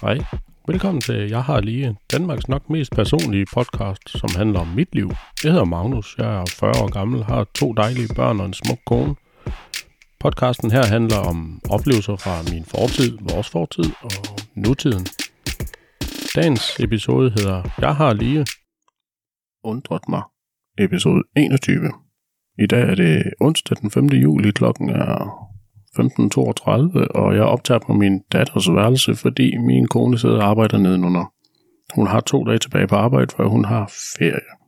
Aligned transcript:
Hej. 0.00 0.18
Velkommen 0.66 1.00
til 1.00 1.28
Jeg 1.28 1.42
har 1.42 1.60
lige 1.60 1.96
Danmarks 2.12 2.48
nok 2.48 2.70
mest 2.70 2.92
personlige 2.92 3.46
podcast, 3.54 4.08
som 4.08 4.30
handler 4.36 4.60
om 4.60 4.66
mit 4.66 4.94
liv. 4.94 5.10
Jeg 5.44 5.52
hedder 5.52 5.64
Magnus, 5.64 6.18
jeg 6.18 6.40
er 6.40 6.44
40 6.60 6.70
år 6.82 6.90
gammel, 6.92 7.24
har 7.24 7.44
to 7.44 7.72
dejlige 7.72 8.14
børn 8.14 8.40
og 8.40 8.46
en 8.46 8.54
smuk 8.54 8.78
kone. 8.86 9.14
Podcasten 10.20 10.70
her 10.70 10.86
handler 10.86 11.18
om 11.18 11.60
oplevelser 11.70 12.16
fra 12.16 12.52
min 12.52 12.64
fortid, 12.64 13.18
vores 13.20 13.48
fortid 13.48 13.90
og 14.02 14.10
nutiden. 14.54 15.06
Dagens 16.36 16.80
episode 16.80 17.30
hedder 17.30 17.62
Jeg 17.78 17.96
har 17.96 18.12
lige 18.12 18.46
undret 19.64 20.08
mig. 20.08 20.22
Episode 20.78 21.22
21. 21.36 21.92
I 22.58 22.66
dag 22.66 22.82
er 22.90 22.94
det 22.94 23.32
onsdag 23.40 23.76
den 23.76 23.90
5. 23.90 24.06
juli, 24.06 24.50
klokken 24.50 24.88
er 24.90 25.48
15.32, 25.96 27.06
og 27.14 27.34
jeg 27.34 27.42
optager 27.42 27.78
på 27.86 27.92
min 27.92 28.20
datters 28.32 28.68
værelse, 28.70 29.14
fordi 29.14 29.56
min 29.56 29.86
kone 29.86 30.18
sidder 30.18 30.36
og 30.36 30.48
arbejder 30.48 30.78
nedenunder. 30.78 31.32
Hun 31.94 32.06
har 32.06 32.20
to 32.20 32.44
dage 32.44 32.58
tilbage 32.58 32.86
på 32.86 32.96
arbejde, 32.96 33.34
for 33.36 33.48
hun 33.48 33.64
har 33.64 33.86
ferie. 34.18 34.58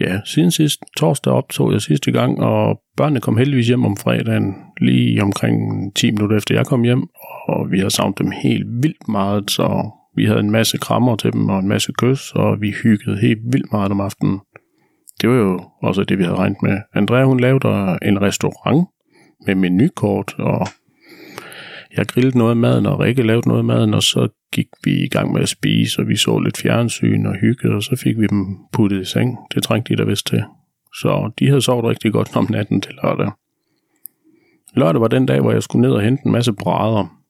Ja, 0.00 0.20
siden 0.24 0.50
sidst 0.50 0.80
torsdag 0.96 1.32
optog 1.32 1.72
jeg 1.72 1.80
sidste 1.80 2.12
gang, 2.12 2.40
og 2.40 2.80
børnene 2.96 3.20
kom 3.20 3.36
heldigvis 3.36 3.68
hjem 3.68 3.84
om 3.84 3.96
fredagen, 3.96 4.54
lige 4.80 5.22
omkring 5.22 5.56
10 5.94 6.10
minutter 6.10 6.36
efter 6.36 6.54
jeg 6.54 6.66
kom 6.66 6.82
hjem, 6.82 7.02
og 7.48 7.70
vi 7.70 7.78
har 7.78 7.88
savnet 7.88 8.18
dem 8.18 8.30
helt 8.42 8.66
vildt 8.82 9.08
meget, 9.08 9.50
så 9.50 9.90
vi 10.16 10.24
havde 10.24 10.40
en 10.40 10.50
masse 10.50 10.78
krammer 10.78 11.16
til 11.16 11.32
dem 11.32 11.48
og 11.48 11.58
en 11.58 11.68
masse 11.68 11.92
kys, 11.98 12.32
og 12.34 12.60
vi 12.60 12.74
hyggede 12.82 13.20
helt 13.20 13.40
vildt 13.52 13.72
meget 13.72 13.92
om 13.92 14.00
aftenen. 14.00 14.40
Det 15.20 15.30
var 15.30 15.36
jo 15.36 15.60
også 15.82 16.04
det, 16.04 16.18
vi 16.18 16.22
havde 16.22 16.36
regnet 16.36 16.62
med. 16.62 16.78
Andrea, 16.94 17.24
hun 17.24 17.40
lavede 17.40 17.98
en 18.02 18.22
restaurant 18.22 18.88
med 19.46 19.54
menukort, 19.54 20.34
og 20.38 20.66
jeg 21.96 22.06
grillede 22.06 22.38
noget 22.38 22.50
af 22.50 22.56
maden, 22.56 22.86
og 22.86 23.00
Rikke 23.00 23.22
lavede 23.22 23.48
noget 23.48 23.60
af 23.60 23.64
maden, 23.64 23.94
og 23.94 24.02
så 24.02 24.28
gik 24.52 24.68
vi 24.84 25.04
i 25.04 25.08
gang 25.08 25.32
med 25.32 25.42
at 25.42 25.48
spise, 25.48 26.00
og 26.00 26.08
vi 26.08 26.16
så 26.16 26.38
lidt 26.38 26.58
fjernsyn 26.58 27.26
og 27.26 27.34
hyggede, 27.34 27.74
og 27.74 27.82
så 27.82 27.96
fik 27.96 28.20
vi 28.20 28.26
dem 28.26 28.56
puttet 28.72 29.00
i 29.00 29.04
seng. 29.04 29.36
Det 29.54 29.62
trængte 29.62 29.92
de 29.92 29.98
da 29.98 30.04
vist 30.04 30.26
til. 30.26 30.44
Så 30.94 31.32
de 31.38 31.46
havde 31.46 31.62
sovet 31.62 31.84
rigtig 31.84 32.12
godt 32.12 32.36
om 32.36 32.46
natten 32.50 32.80
til 32.80 32.94
lørdag. 33.02 33.30
Lørdag 34.74 35.00
var 35.00 35.08
den 35.08 35.26
dag, 35.26 35.40
hvor 35.40 35.52
jeg 35.52 35.62
skulle 35.62 35.88
ned 35.88 35.96
og 35.96 36.02
hente 36.02 36.22
en 36.26 36.32
masse 36.32 36.52
brædder 36.52 37.22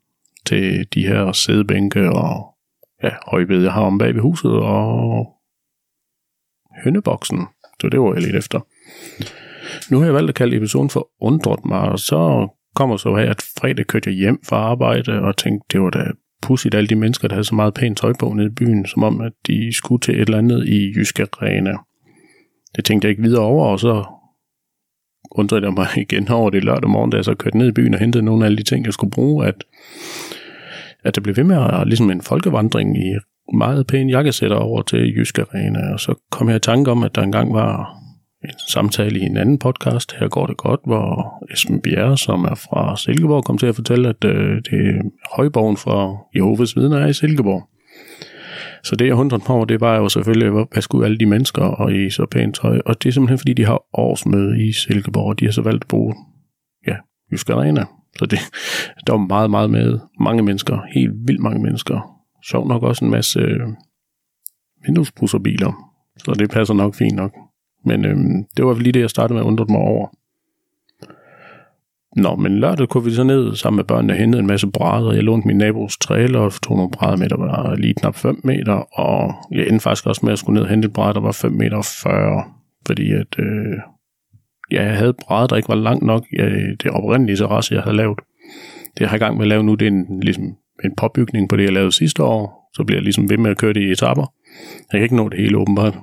til 0.47 0.87
de 0.95 1.07
her 1.07 1.33
sædebænke 1.33 2.11
og 2.11 2.55
ja, 3.03 3.11
højbed, 3.31 3.63
jeg 3.63 3.73
har 3.73 3.83
om 3.83 3.99
bag 3.99 4.15
ved 4.15 4.21
huset, 4.21 4.51
og 4.51 5.27
hønneboksen. 6.85 7.39
Så 7.81 7.89
det 7.89 8.01
var 8.01 8.13
jeg 8.13 8.23
lidt 8.23 8.37
efter. 8.37 8.61
Nu 9.91 9.98
har 9.98 10.05
jeg 10.05 10.15
valgt 10.15 10.28
at 10.28 10.34
kalde 10.34 10.56
episoden 10.56 10.91
for 10.91 11.09
Undret 11.20 11.65
mig, 11.65 11.81
og 11.81 11.98
så 11.98 12.48
kommer 12.75 12.97
så 12.97 13.17
her, 13.17 13.31
at 13.31 13.42
fredag 13.61 13.87
kørte 13.87 14.11
jeg 14.11 14.17
hjem 14.17 14.39
fra 14.48 14.56
arbejde 14.56 15.12
og 15.20 15.37
tænkte, 15.37 15.67
det 15.73 15.81
var 15.81 15.91
da 15.91 16.05
pudsigt 16.42 16.75
alle 16.75 16.89
de 16.89 16.95
mennesker, 16.95 17.29
der 17.29 17.34
havde 17.34 17.45
så 17.45 17.55
meget 17.55 17.75
pænt 17.75 17.98
tøj 17.98 18.12
på 18.20 18.33
nede 18.33 18.47
i 18.47 18.55
byen, 18.56 18.87
som 18.87 19.03
om, 19.03 19.20
at 19.20 19.33
de 19.47 19.77
skulle 19.77 20.01
til 20.01 20.14
et 20.14 20.20
eller 20.20 20.39
andet 20.39 20.69
i 20.69 20.92
Jysk 20.97 21.20
Arena. 21.20 21.73
Det 22.77 22.84
tænkte 22.84 23.06
jeg 23.06 23.11
ikke 23.11 23.23
videre 23.23 23.42
over, 23.42 23.67
og 23.67 23.81
så 23.81 24.05
undrede 25.31 25.64
jeg 25.64 25.73
mig 25.73 25.86
igen 26.11 26.29
over 26.29 26.51
det 26.51 26.64
lørdag 26.64 26.91
morgen, 26.91 27.11
da 27.11 27.17
jeg 27.17 27.25
så 27.25 27.34
kørte 27.34 27.59
ned 27.59 27.69
i 27.69 27.73
byen 27.73 27.95
og 27.95 28.01
hentede 28.01 28.25
nogle 28.25 28.45
af 28.45 28.47
alle 28.47 28.59
de 28.59 28.62
ting, 28.62 28.84
jeg 28.84 28.92
skulle 28.92 29.11
bruge, 29.11 29.47
at, 29.47 29.64
at 31.05 31.14
det 31.14 31.23
blev 31.23 31.36
ved 31.36 31.45
med 31.45 31.57
at 31.57 31.86
ligesom 31.86 32.11
en 32.11 32.23
folkevandring 32.23 32.97
i 32.98 33.14
meget 33.55 33.86
pæne 33.86 34.12
jakkesætter 34.12 34.57
over 34.57 34.83
til 34.83 35.14
Jysk 35.17 35.39
Arena, 35.39 35.92
og 35.92 36.01
så 36.01 36.14
kom 36.31 36.48
jeg 36.48 36.57
i 36.57 36.61
tanke 36.61 36.91
om, 36.91 37.03
at 37.03 37.14
der 37.14 37.23
engang 37.23 37.55
var 37.55 37.97
en 38.45 38.59
samtale 38.69 39.19
i 39.21 39.23
en 39.23 39.37
anden 39.37 39.59
podcast, 39.59 40.15
her 40.21 40.29
går 40.29 40.47
det 40.47 40.57
godt, 40.57 40.81
hvor 40.85 41.43
Esben 41.53 41.81
Bjerre, 41.81 42.19
som 42.19 42.45
er 42.45 42.55
fra 42.55 42.97
Silkeborg, 42.97 43.45
kom 43.45 43.59
til 43.59 43.67
at 43.67 43.75
fortælle, 43.75 44.09
at 44.09 44.25
øh, 44.25 44.57
det 44.57 44.73
er 44.73 45.03
højborgen 45.37 45.77
fra 45.77 46.17
Jehovas 46.37 46.77
vidner 46.77 46.98
er 46.98 47.07
i 47.07 47.13
Silkeborg. 47.13 47.69
Så 48.85 48.97
det, 48.97 49.07
jeg 49.07 49.15
undrede 49.15 49.43
mig 49.48 49.57
over, 49.57 49.65
det 49.65 49.81
var 49.81 49.97
jo 49.97 50.09
selvfølgelig, 50.09 50.51
hvad 50.51 50.83
skulle 50.83 51.05
alle 51.05 51.19
de 51.19 51.27
mennesker 51.27 51.63
og 51.63 51.95
i 51.95 52.11
så 52.11 52.27
pænt 52.31 52.55
tøj? 52.55 52.81
Og 52.87 53.03
det 53.03 53.09
er 53.09 53.13
simpelthen, 53.13 53.39
fordi 53.39 53.53
de 53.53 53.65
har 53.65 53.83
årsmøde 53.92 54.69
i 54.69 54.73
Silkeborg, 54.73 55.27
og 55.27 55.41
de 55.41 55.45
har 55.45 55.53
så 55.53 55.63
valgt 55.63 55.85
at 55.85 55.89
bruge, 55.89 56.14
ja, 56.86 56.97
Jysk 57.33 57.51
Arena. 57.51 57.85
Så 58.19 58.27
det, 58.27 58.39
der 59.07 59.13
var 59.13 59.27
meget, 59.27 59.51
meget 59.51 59.70
med 59.70 59.98
mange 60.20 60.42
mennesker, 60.42 60.79
helt 60.95 61.13
vildt 61.27 61.41
mange 61.41 61.63
mennesker. 61.63 62.19
Sjovt 62.51 62.69
nok 62.69 62.83
også 62.83 63.05
en 63.05 63.11
masse 63.11 63.41
øh, 63.41 63.69
vinduesbusserbiler, 64.86 65.73
så 66.19 66.35
det 66.39 66.51
passer 66.51 66.74
nok 66.74 66.95
fint 66.95 67.17
nok. 67.17 67.33
Men 67.85 68.05
øhm, 68.05 68.45
det 68.57 68.67
var 68.67 68.75
lige 68.75 68.93
det, 68.93 69.01
jeg 69.01 69.11
startede 69.11 69.35
med 69.35 69.43
at 69.43 69.47
undre 69.47 69.67
mig 69.69 69.79
over. 69.79 70.09
Nå, 72.17 72.37
men 72.37 72.59
lørdag 72.59 72.89
kunne 72.89 73.05
vi 73.05 73.11
så 73.11 73.25
ned 73.25 73.57
sammen 73.57 73.77
med 73.77 73.85
børnene 73.85 74.13
og 74.13 74.17
hentede 74.17 74.41
en 74.41 74.47
masse 74.47 74.67
brædder. 74.67 75.13
Jeg 75.13 75.23
lånte 75.23 75.47
min 75.47 75.57
nabos 75.57 75.98
trailer 75.98 76.41
og 76.41 76.53
tog 76.63 76.77
nogle 76.77 76.91
brædder 76.91 77.17
med, 77.17 77.29
der 77.29 77.37
var 77.37 77.77
lige 77.77 77.95
knap 77.95 78.15
5 78.15 78.41
meter. 78.45 78.73
Og 79.01 79.35
jeg 79.51 79.69
endte 79.69 79.81
faktisk 79.81 80.07
også 80.07 80.21
med 80.25 80.33
at 80.33 80.39
skulle 80.39 80.55
ned 80.55 80.63
og 80.63 80.69
hente 80.69 80.87
et 80.87 80.92
bræd, 80.92 81.15
der 81.15 81.21
var 81.21 81.33
5 81.33 81.53
meter 81.53 82.01
40. 82.03 82.45
Fordi 82.87 83.13
at, 83.13 83.39
øh, 83.39 83.77
ja, 84.71 84.85
jeg 84.85 84.97
havde 84.97 85.13
brædder, 85.13 85.47
der 85.47 85.57
ikke 85.57 85.69
var 85.69 85.75
langt 85.75 86.05
nok. 86.05 86.25
Ja, 86.39 86.48
det 86.83 86.91
oprindelige 86.91 87.37
terrasse, 87.37 87.75
jeg 87.75 87.83
havde 87.83 87.97
lavet. 87.97 88.19
Det 88.95 89.01
jeg 89.01 89.09
har 89.09 89.17
i 89.17 89.19
gang 89.19 89.37
med 89.37 89.45
at 89.45 89.48
lave 89.48 89.63
nu, 89.63 89.75
det 89.75 89.87
er 89.87 89.91
en, 89.91 90.21
ligesom 90.21 90.45
en 90.85 90.97
påbygning 90.97 91.48
på 91.48 91.57
det, 91.57 91.65
jeg 91.65 91.73
lavede 91.73 91.92
sidste 91.92 92.23
år. 92.23 92.71
Så 92.75 92.85
bliver 92.85 92.98
jeg 92.98 93.05
ligesom 93.05 93.31
ved 93.31 93.39
med 93.39 93.51
at 93.51 93.59
køre 93.59 93.73
det 93.73 93.81
i 93.81 93.91
etapper. 93.91 94.33
Jeg 94.92 94.98
kan 94.98 95.03
ikke 95.03 95.17
nå 95.17 95.29
det 95.29 95.39
hele 95.39 95.59
åbenbart. 95.59 95.98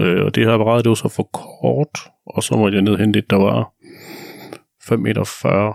Øh, 0.00 0.24
og 0.24 0.34
det 0.34 0.44
her 0.44 0.52
apparat, 0.52 0.84
det 0.84 0.88
var 0.88 0.94
så 0.94 1.08
for 1.08 1.22
kort, 1.22 1.98
og 2.26 2.42
så 2.42 2.56
måtte 2.56 2.76
jeg 2.76 2.82
ned 2.82 2.96
hente 2.96 3.18
et, 3.18 3.30
der 3.30 3.36
var 3.36 3.72
5 4.88 5.00
meter 5.00 5.24
40. 5.42 5.74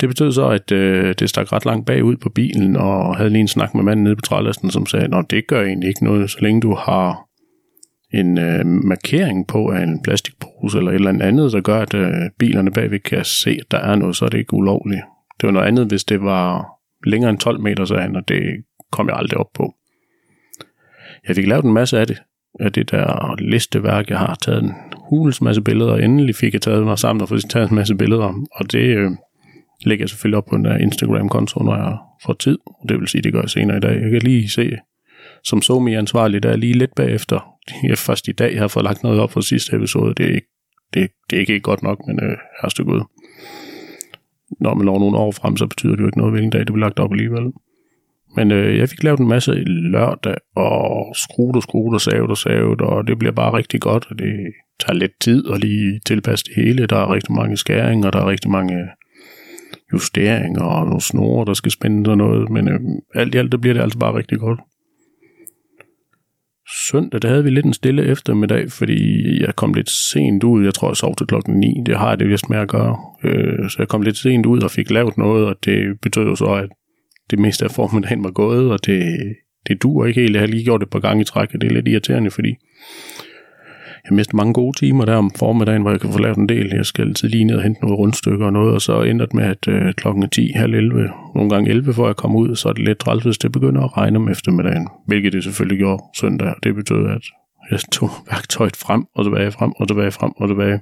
Det 0.00 0.08
betød 0.08 0.32
så, 0.32 0.48
at 0.48 0.72
øh, 0.72 1.14
det 1.18 1.28
stak 1.28 1.52
ret 1.52 1.64
langt 1.64 1.86
bagud 1.86 2.16
på 2.16 2.28
bilen, 2.28 2.76
og 2.76 3.16
havde 3.16 3.30
lige 3.30 3.40
en 3.40 3.48
snak 3.48 3.74
med 3.74 3.82
manden 3.82 4.04
nede 4.04 4.16
på 4.16 4.22
trælasten, 4.22 4.70
som 4.70 4.86
sagde, 4.86 5.16
at 5.16 5.30
det 5.30 5.46
gør 5.46 5.62
egentlig 5.62 5.88
ikke 5.88 6.04
noget, 6.04 6.30
så 6.30 6.38
længe 6.40 6.60
du 6.60 6.74
har 6.74 7.28
en 8.14 8.38
øh, 8.38 8.66
markering 8.66 9.46
på 9.46 9.70
af 9.70 9.82
en 9.82 10.02
plastikpose 10.02 10.78
eller 10.78 10.90
et 10.90 10.94
eller 10.94 11.24
andet, 11.24 11.52
der 11.52 11.60
gør, 11.60 11.80
at 11.80 11.94
øh, 11.94 12.12
bilerne 12.38 12.70
bagved 12.70 12.98
kan 12.98 13.24
se, 13.24 13.50
at 13.50 13.70
der 13.70 13.78
er 13.78 13.94
noget, 13.94 14.16
så 14.16 14.24
er 14.24 14.28
det 14.28 14.38
ikke 14.38 14.54
ulovligt. 14.54 15.02
Det 15.40 15.46
var 15.46 15.50
noget 15.50 15.66
andet, 15.66 15.86
hvis 15.86 16.04
det 16.04 16.22
var 16.22 16.66
længere 17.06 17.30
end 17.30 17.38
12 17.38 17.60
meter, 17.60 17.84
så 17.84 17.96
han, 17.96 18.16
og 18.16 18.28
det 18.28 18.64
kom 18.92 19.08
jeg 19.08 19.16
aldrig 19.16 19.38
op 19.38 19.52
på. 19.54 19.74
Jeg 21.28 21.36
fik 21.36 21.46
lavet 21.46 21.64
en 21.64 21.72
masse 21.72 21.98
af 21.98 22.06
det, 22.06 22.22
af 22.60 22.72
det 22.72 22.90
der 22.90 23.34
listeværk. 23.38 24.10
Jeg 24.10 24.18
har 24.18 24.34
taget 24.34 24.62
en 24.62 24.72
hulens 25.08 25.40
masse 25.40 25.62
billeder, 25.62 25.92
og 25.92 26.04
endelig 26.04 26.34
fik 26.34 26.52
jeg 26.52 26.62
taget 26.62 26.84
mig 26.84 26.98
sammen 26.98 27.22
og 27.22 27.28
fået 27.28 27.50
taget 27.50 27.70
en 27.70 27.74
masse 27.74 27.94
billeder. 27.94 28.34
Og 28.52 28.72
det 28.72 28.96
øh, 28.96 29.10
lægger 29.84 30.02
jeg 30.02 30.08
selvfølgelig 30.08 30.38
op 30.38 30.46
på 30.50 30.56
den 30.56 30.64
der 30.64 30.76
Instagram-konto, 30.76 31.62
når 31.62 31.76
jeg 31.76 31.96
får 32.26 32.32
tid. 32.32 32.58
Det 32.88 33.00
vil 33.00 33.08
sige, 33.08 33.22
det 33.22 33.32
gør 33.32 33.40
jeg 33.40 33.50
senere 33.50 33.76
i 33.76 33.80
dag. 33.80 34.02
Jeg 34.02 34.10
kan 34.10 34.22
lige 34.22 34.48
se, 34.48 34.70
som 35.44 35.62
somi 35.62 35.94
ansvarlig, 35.94 36.42
der 36.42 36.50
er 36.50 36.56
lige 36.56 36.78
lidt 36.78 36.94
bagefter. 36.94 37.56
Jeg 37.88 37.98
først 37.98 38.28
i 38.28 38.32
dag 38.32 38.58
har 38.58 38.68
fået 38.68 38.84
lagt 38.84 39.02
noget 39.02 39.20
op 39.20 39.32
fra 39.32 39.42
sidste 39.42 39.76
episode. 39.76 40.14
Det 40.14 40.26
er 40.26 40.34
ikke, 40.34 40.48
det, 40.94 41.10
det 41.30 41.36
er 41.36 41.40
ikke 41.40 41.60
godt 41.60 41.82
nok, 41.82 41.98
men 42.06 42.20
øh, 42.24 42.36
herste 42.62 42.84
Gud. 42.84 43.02
Når 44.60 44.74
man 44.74 44.84
når 44.84 44.98
nogle 44.98 45.16
år 45.16 45.32
frem, 45.32 45.56
så 45.56 45.66
betyder 45.66 45.92
det 45.92 46.02
jo 46.02 46.06
ikke 46.06 46.18
noget, 46.18 46.32
hvilken 46.32 46.50
dag 46.50 46.60
det 46.60 46.72
bliver 46.72 46.86
lagt 46.86 46.98
op 46.98 47.12
alligevel. 47.12 47.52
Men 48.36 48.50
øh, 48.50 48.78
jeg 48.78 48.88
fik 48.88 49.02
lavet 49.02 49.20
en 49.20 49.28
masse 49.28 49.52
lørdag, 49.66 50.34
og 50.56 51.14
skruet 51.16 51.56
og 51.56 51.62
skruet 51.62 51.94
og 51.94 52.00
savet 52.00 52.30
og 52.30 52.38
savet, 52.38 52.80
og 52.80 53.06
det 53.06 53.18
bliver 53.18 53.32
bare 53.32 53.56
rigtig 53.56 53.80
godt, 53.80 54.06
og 54.10 54.18
det 54.18 54.34
tager 54.80 54.98
lidt 54.98 55.20
tid 55.20 55.44
at 55.52 55.60
lige 55.60 56.00
tilpasse 56.06 56.44
det 56.44 56.64
hele. 56.64 56.86
Der 56.86 56.96
er 56.96 57.12
rigtig 57.12 57.32
mange 57.32 57.56
skæringer, 57.56 58.10
der 58.10 58.18
er 58.18 58.28
rigtig 58.28 58.50
mange 58.50 58.74
justeringer 59.92 60.62
og 60.62 60.86
nogle 60.86 61.00
snore, 61.00 61.46
der 61.46 61.54
skal 61.54 61.72
spænde 61.72 62.10
og 62.10 62.16
noget, 62.16 62.50
men 62.50 62.68
øh, 62.68 62.80
alt 63.14 63.34
i 63.34 63.38
alt, 63.38 63.52
der 63.52 63.58
bliver 63.58 63.74
det 63.74 63.80
altså 63.80 63.98
bare 63.98 64.14
rigtig 64.14 64.38
godt. 64.38 64.60
Søndag, 66.90 67.22
der 67.22 67.28
havde 67.28 67.44
vi 67.44 67.50
lidt 67.50 67.66
en 67.66 67.72
stille 67.72 68.04
eftermiddag, 68.04 68.70
fordi 68.70 69.00
jeg 69.40 69.56
kom 69.56 69.74
lidt 69.74 69.90
sent 69.90 70.44
ud. 70.44 70.64
Jeg 70.64 70.74
tror, 70.74 70.88
jeg 70.88 70.96
sov 70.96 71.16
til 71.16 71.26
klokken 71.26 71.60
9. 71.60 71.82
Det 71.86 71.98
har 71.98 72.08
jeg 72.08 72.18
det 72.18 72.28
vist 72.28 72.50
med 72.50 72.58
at 72.58 72.68
gøre. 72.68 72.96
Øh, 73.24 73.70
så 73.70 73.76
jeg 73.78 73.88
kom 73.88 74.02
lidt 74.02 74.16
sent 74.16 74.46
ud 74.46 74.62
og 74.62 74.70
fik 74.70 74.90
lavet 74.90 75.18
noget, 75.18 75.46
og 75.46 75.56
det 75.64 76.00
betød 76.02 76.24
jo 76.24 76.36
så, 76.36 76.44
at 76.44 76.68
det 77.30 77.38
meste 77.38 77.64
af 77.64 77.70
formiddagen 77.70 78.24
var 78.24 78.30
gået, 78.30 78.70
og 78.70 78.86
det, 78.86 79.18
det 79.68 79.82
dur 79.82 80.06
ikke 80.06 80.20
helt. 80.20 80.34
Jeg 80.34 80.42
har 80.42 80.46
lige 80.46 80.64
gjort 80.64 80.80
det 80.80 80.86
et 80.86 80.90
par 80.90 81.00
gange 81.00 81.20
i 81.20 81.24
træk, 81.24 81.48
og 81.54 81.60
det 81.60 81.70
er 81.70 81.74
lidt 81.74 81.88
irriterende, 81.88 82.30
fordi 82.30 82.54
jeg 84.04 84.14
mistet 84.14 84.34
mange 84.34 84.52
gode 84.52 84.78
timer 84.78 85.04
der 85.04 85.14
om 85.14 85.30
formiddagen, 85.38 85.82
hvor 85.82 85.90
jeg 85.90 86.00
kan 86.00 86.12
få 86.12 86.18
lavet 86.18 86.36
en 86.36 86.48
del. 86.48 86.72
Jeg 86.74 86.86
skal 86.86 87.04
altid 87.08 87.28
lige 87.28 87.44
ned 87.44 87.56
og 87.56 87.62
hente 87.62 87.80
nogle 87.80 87.96
rundstykker 87.96 88.46
og 88.46 88.52
noget, 88.52 88.74
og 88.74 88.80
så 88.80 89.02
ender 89.02 89.26
det 89.26 89.34
med, 89.34 89.44
at 89.44 89.68
øh, 89.68 89.92
klokken 89.94 90.22
er 90.22 90.26
10, 90.26 90.52
halv 90.56 90.74
11, 90.74 91.10
nogle 91.34 91.50
gange 91.50 91.70
11, 91.70 91.94
før 91.94 92.06
jeg 92.06 92.16
kommer 92.16 92.38
ud, 92.38 92.56
så 92.56 92.68
er 92.68 92.72
det 92.72 92.84
lidt 92.84 92.98
træls, 92.98 93.24
hvis 93.24 93.38
det 93.38 93.52
begynder 93.52 93.82
at 93.82 93.96
regne 93.96 94.18
om 94.18 94.28
eftermiddagen, 94.28 94.88
hvilket 95.06 95.32
det 95.32 95.44
selvfølgelig 95.44 95.78
gjorde 95.78 96.02
søndag, 96.16 96.48
og 96.48 96.56
det 96.62 96.74
betød, 96.74 97.06
at 97.06 97.22
jeg 97.70 97.80
tog 97.92 98.10
værktøjet 98.30 98.76
frem 98.76 99.04
og 99.14 99.24
tilbage, 99.24 99.50
frem 99.50 99.72
og 99.76 99.88
tilbage, 99.88 100.10
frem 100.10 100.32
og 100.36 100.48
tilbage. 100.48 100.80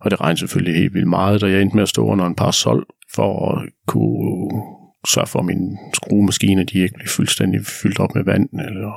Og 0.00 0.10
det 0.10 0.20
regnede 0.20 0.40
selvfølgelig 0.40 0.74
helt 0.74 0.94
vildt 0.94 1.08
meget, 1.08 1.40
da 1.40 1.46
jeg 1.46 1.62
endte 1.62 1.76
med 1.76 1.82
at 1.82 1.88
stå 1.88 2.04
under 2.06 2.26
en 2.26 2.34
par 2.34 2.50
sol 2.50 2.86
for 3.14 3.52
at 3.52 3.68
kunne 3.86 4.62
sørge 5.08 5.26
for, 5.26 5.38
at 5.38 5.44
mine 5.44 5.78
skruemaskiner 5.94 6.64
de 6.64 6.78
ikke 6.78 6.94
blev 6.94 7.08
fuldstændig 7.08 7.60
fyldt 7.82 8.00
op 8.00 8.14
med 8.14 8.24
vand. 8.24 8.48
Eller, 8.52 8.92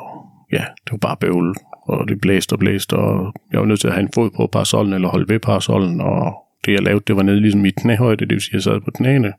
ja, 0.51 0.65
det 0.86 0.92
var 0.92 0.98
bare 0.98 1.18
bøvl, 1.18 1.56
og 1.88 2.07
det 2.07 2.21
blæste 2.21 2.54
og 2.54 2.60
blæste, 2.60 2.94
og 2.94 3.33
jeg 3.51 3.60
var 3.60 3.65
nødt 3.65 3.80
til 3.80 3.88
at 3.88 3.94
have 3.94 4.04
en 4.04 4.13
fod 4.15 4.30
på 4.36 4.48
parasollen, 4.48 4.94
eller 4.94 5.10
holde 5.10 5.33
ved 5.33 5.39
parasollen, 5.39 6.01
og 6.01 6.33
det 6.65 6.71
jeg 6.71 6.81
lavede, 6.81 7.04
det 7.07 7.15
var 7.15 7.24
nede 7.24 7.42
ligesom 7.42 7.65
i 7.65 7.69
knæhøjde, 7.69 8.25
det 8.25 8.33
vil 8.33 8.42
sige, 8.42 8.51
at 8.51 8.54
jeg 8.54 8.63
sad 8.63 8.81
på 8.81 8.92
knæene. 8.92 9.33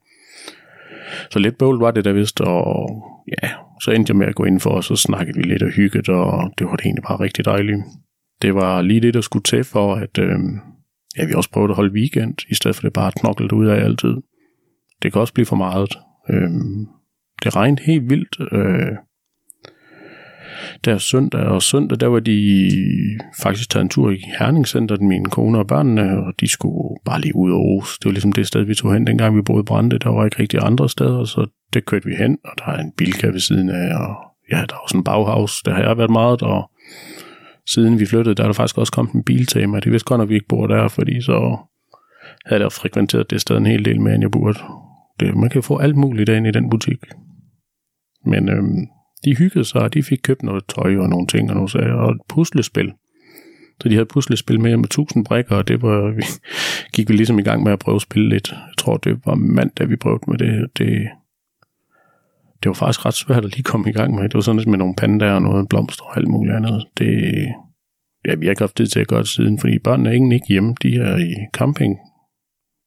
så 1.31 1.39
lidt 1.39 1.59
bøvl 1.59 1.79
var 1.79 1.91
det 1.91 2.05
der 2.05 2.13
vist, 2.13 2.41
og 2.41 3.03
ja, 3.43 3.49
så 3.83 3.91
endte 3.91 4.11
jeg 4.11 4.17
med 4.17 4.27
at 4.27 4.35
gå 4.35 4.45
ind 4.45 4.61
for, 4.61 4.71
og 4.71 4.85
så 4.85 4.97
snakkede 4.97 5.37
vi 5.39 5.43
lidt 5.43 5.63
og 5.63 5.71
hygget, 5.71 6.09
og 6.09 6.51
det 6.59 6.67
var 6.67 6.77
det 6.77 6.85
egentlig 6.85 7.05
bare 7.09 7.21
rigtig 7.21 7.45
dejligt. 7.45 7.83
Det 8.43 8.55
var 8.55 8.83
lige 8.83 9.01
det, 9.01 9.15
der 9.15 9.21
skulle 9.21 9.43
til 9.43 9.65
for, 9.65 9.95
at 9.95 10.19
øh, 10.19 10.39
ja, 11.19 11.25
vi 11.27 11.33
også 11.35 11.51
prøvede 11.51 11.71
at 11.71 11.77
holde 11.77 11.95
weekend, 11.95 12.35
i 12.49 12.55
stedet 12.55 12.77
for 12.77 12.83
det 12.83 12.93
bare 12.93 13.13
knoklet 13.13 13.53
ud 13.53 13.67
af 13.67 13.85
altid. 13.85 14.17
Det 15.05 15.13
kan 15.13 15.21
også 15.21 15.35
blive 15.35 15.47
for 15.47 15.57
meget. 15.57 15.99
Øh, 16.31 16.51
det 17.45 17.57
regnede 17.57 17.83
helt 17.83 18.11
vildt. 18.11 18.37
Øh, 18.53 18.97
der 20.85 20.99
søndag, 20.99 21.41
og 21.41 21.63
søndag, 21.63 22.01
der 22.01 22.07
var 22.07 22.21
de 22.21 22.71
faktisk 23.43 23.71
taget 23.71 23.83
en 23.83 23.89
tur 23.89 24.11
i 24.11 24.23
Herningscenteret, 24.39 25.01
min 25.01 25.25
kone 25.25 25.59
og 25.59 25.67
børnene, 25.67 26.27
og 26.27 26.33
de 26.41 26.49
skulle 26.49 26.99
bare 27.05 27.21
lige 27.21 27.37
ud 27.37 27.53
og 27.53 27.61
rose. 27.61 27.99
Det 27.99 28.05
var 28.05 28.11
ligesom 28.11 28.33
det 28.33 28.47
sted, 28.47 28.63
vi 28.63 28.75
tog 28.75 28.93
hen, 28.93 29.07
dengang 29.07 29.37
vi 29.37 29.43
boede 29.43 29.61
i 29.61 29.65
Brande. 29.65 29.99
Der 29.99 30.09
var 30.09 30.25
ikke 30.25 30.39
rigtig 30.39 30.61
andre 30.63 30.89
steder, 30.89 31.25
så 31.25 31.47
det 31.75 31.85
kørte 31.85 32.07
vi 32.07 32.15
hen, 32.15 32.39
og 32.45 32.51
der 32.59 32.73
er 32.73 32.79
en 32.79 32.93
bilka 32.97 33.27
ved 33.27 33.41
siden 33.41 33.69
af, 33.69 33.97
og 33.97 34.17
ja, 34.53 34.57
der 34.57 34.75
er 34.75 34.79
også 34.83 34.97
en 34.97 35.05
baghavs, 35.05 35.63
der 35.63 35.75
har 35.75 35.83
jeg 35.83 35.99
været 35.99 36.11
meget, 36.11 36.43
og 36.43 36.71
siden 37.69 38.01
vi 38.01 38.07
flyttede, 38.07 38.35
der 38.35 38.43
er 38.43 38.49
der 38.49 38.55
faktisk 38.55 38.79
også 38.79 38.93
kommet 38.93 39.15
en 39.15 39.25
biltema. 39.25 39.81
Det 39.81 39.93
vidste 39.93 40.07
godt, 40.07 40.23
at 40.23 40.29
vi 40.29 40.35
ikke 40.35 40.49
bor 40.49 40.67
der, 40.67 40.89
fordi 40.89 41.21
så 41.23 41.59
havde 42.47 42.63
jeg 42.63 42.73
frekventeret 42.73 43.31
det 43.31 43.41
sted 43.41 43.57
en 43.57 43.67
hel 43.67 43.85
del 43.85 44.01
mere, 44.01 44.15
end 44.15 44.23
jeg 44.23 44.31
burde. 44.31 44.59
Det, 45.21 45.37
man 45.37 45.51
kan 45.51 45.63
få 45.63 45.79
alt 45.79 45.97
muligt 45.97 46.29
ind 46.29 46.47
i 46.47 46.51
den 46.51 46.71
butik. 46.71 46.99
Men 48.27 48.49
øhm, 48.49 48.87
de 49.25 49.37
hyggede 49.37 49.65
sig, 49.65 49.81
og 49.81 49.95
de 49.95 50.03
fik 50.03 50.19
købt 50.23 50.43
noget 50.43 50.65
tøj 50.67 50.97
og 50.97 51.09
nogle 51.09 51.27
ting 51.27 51.51
og 51.51 51.55
nogle 51.55 51.71
sager, 51.71 51.95
og 51.95 52.11
et 52.11 52.21
puslespil. 52.29 52.93
Så 53.81 53.89
de 53.89 53.95
havde 53.95 54.07
puslespil 54.07 54.61
med 54.61 54.77
med 54.77 54.85
1000 54.85 55.25
brikker, 55.25 55.57
og 55.57 55.69
det 55.69 55.83
var, 55.83 56.11
vi, 56.17 56.23
gik 56.93 57.09
vi 57.09 57.15
ligesom 57.15 57.39
i 57.39 57.43
gang 57.43 57.63
med 57.63 57.73
at 57.73 57.79
prøve 57.79 57.95
at 57.95 58.03
spille 58.03 58.29
lidt. 58.29 58.51
Jeg 58.51 58.75
tror, 58.79 58.97
det 58.97 59.27
var 59.27 59.35
mandag, 59.35 59.89
vi 59.89 59.97
prøvede 59.97 60.25
med 60.29 60.39
det. 60.39 60.79
Det, 60.79 61.09
det 62.63 62.69
var 62.69 62.73
faktisk 62.73 63.07
ret 63.07 63.15
svært 63.15 63.45
at 63.45 63.51
lige 63.51 63.63
komme 63.63 63.91
i 63.91 63.93
gang 63.93 64.15
med. 64.15 64.23
Det 64.23 64.35
var 64.35 64.41
sådan 64.41 64.59
lidt 64.59 64.69
med 64.69 64.79
nogle 64.79 64.95
pandaer 64.95 65.35
og 65.35 65.43
noget 65.43 65.69
blomster 65.69 66.05
og 66.05 66.17
alt 66.17 66.29
muligt 66.29 66.57
andet. 66.57 66.87
Det, 66.99 67.47
ja, 68.27 68.35
vi 68.35 68.47
har 68.47 68.51
ikke 68.51 68.63
haft 68.63 68.77
tid 68.77 68.87
til 68.87 69.01
at 69.01 69.09
gøre 69.09 69.21
det 69.21 69.29
siden, 69.29 69.59
fordi 69.59 69.79
børnene 69.79 70.09
er 70.09 70.13
ikke 70.13 70.47
hjemme. 70.49 70.75
De 70.83 70.97
er 70.97 71.17
i 71.17 71.35
camping, 71.53 71.99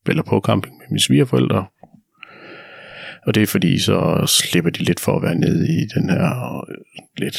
eller 0.07 0.23
på 0.23 0.39
camping 0.39 0.77
med 0.77 0.85
mine 0.89 0.99
svigerforældre, 0.99 1.65
og 3.27 3.35
det 3.35 3.43
er 3.43 3.47
fordi, 3.47 3.79
så 3.79 4.23
slipper 4.25 4.71
de 4.71 4.83
lidt 4.83 4.99
for 4.99 5.15
at 5.15 5.23
være 5.23 5.35
nede 5.35 5.67
i 5.67 5.85
den 5.95 6.09
her 6.09 6.57
øh, 6.69 6.75
lidt, 7.17 7.37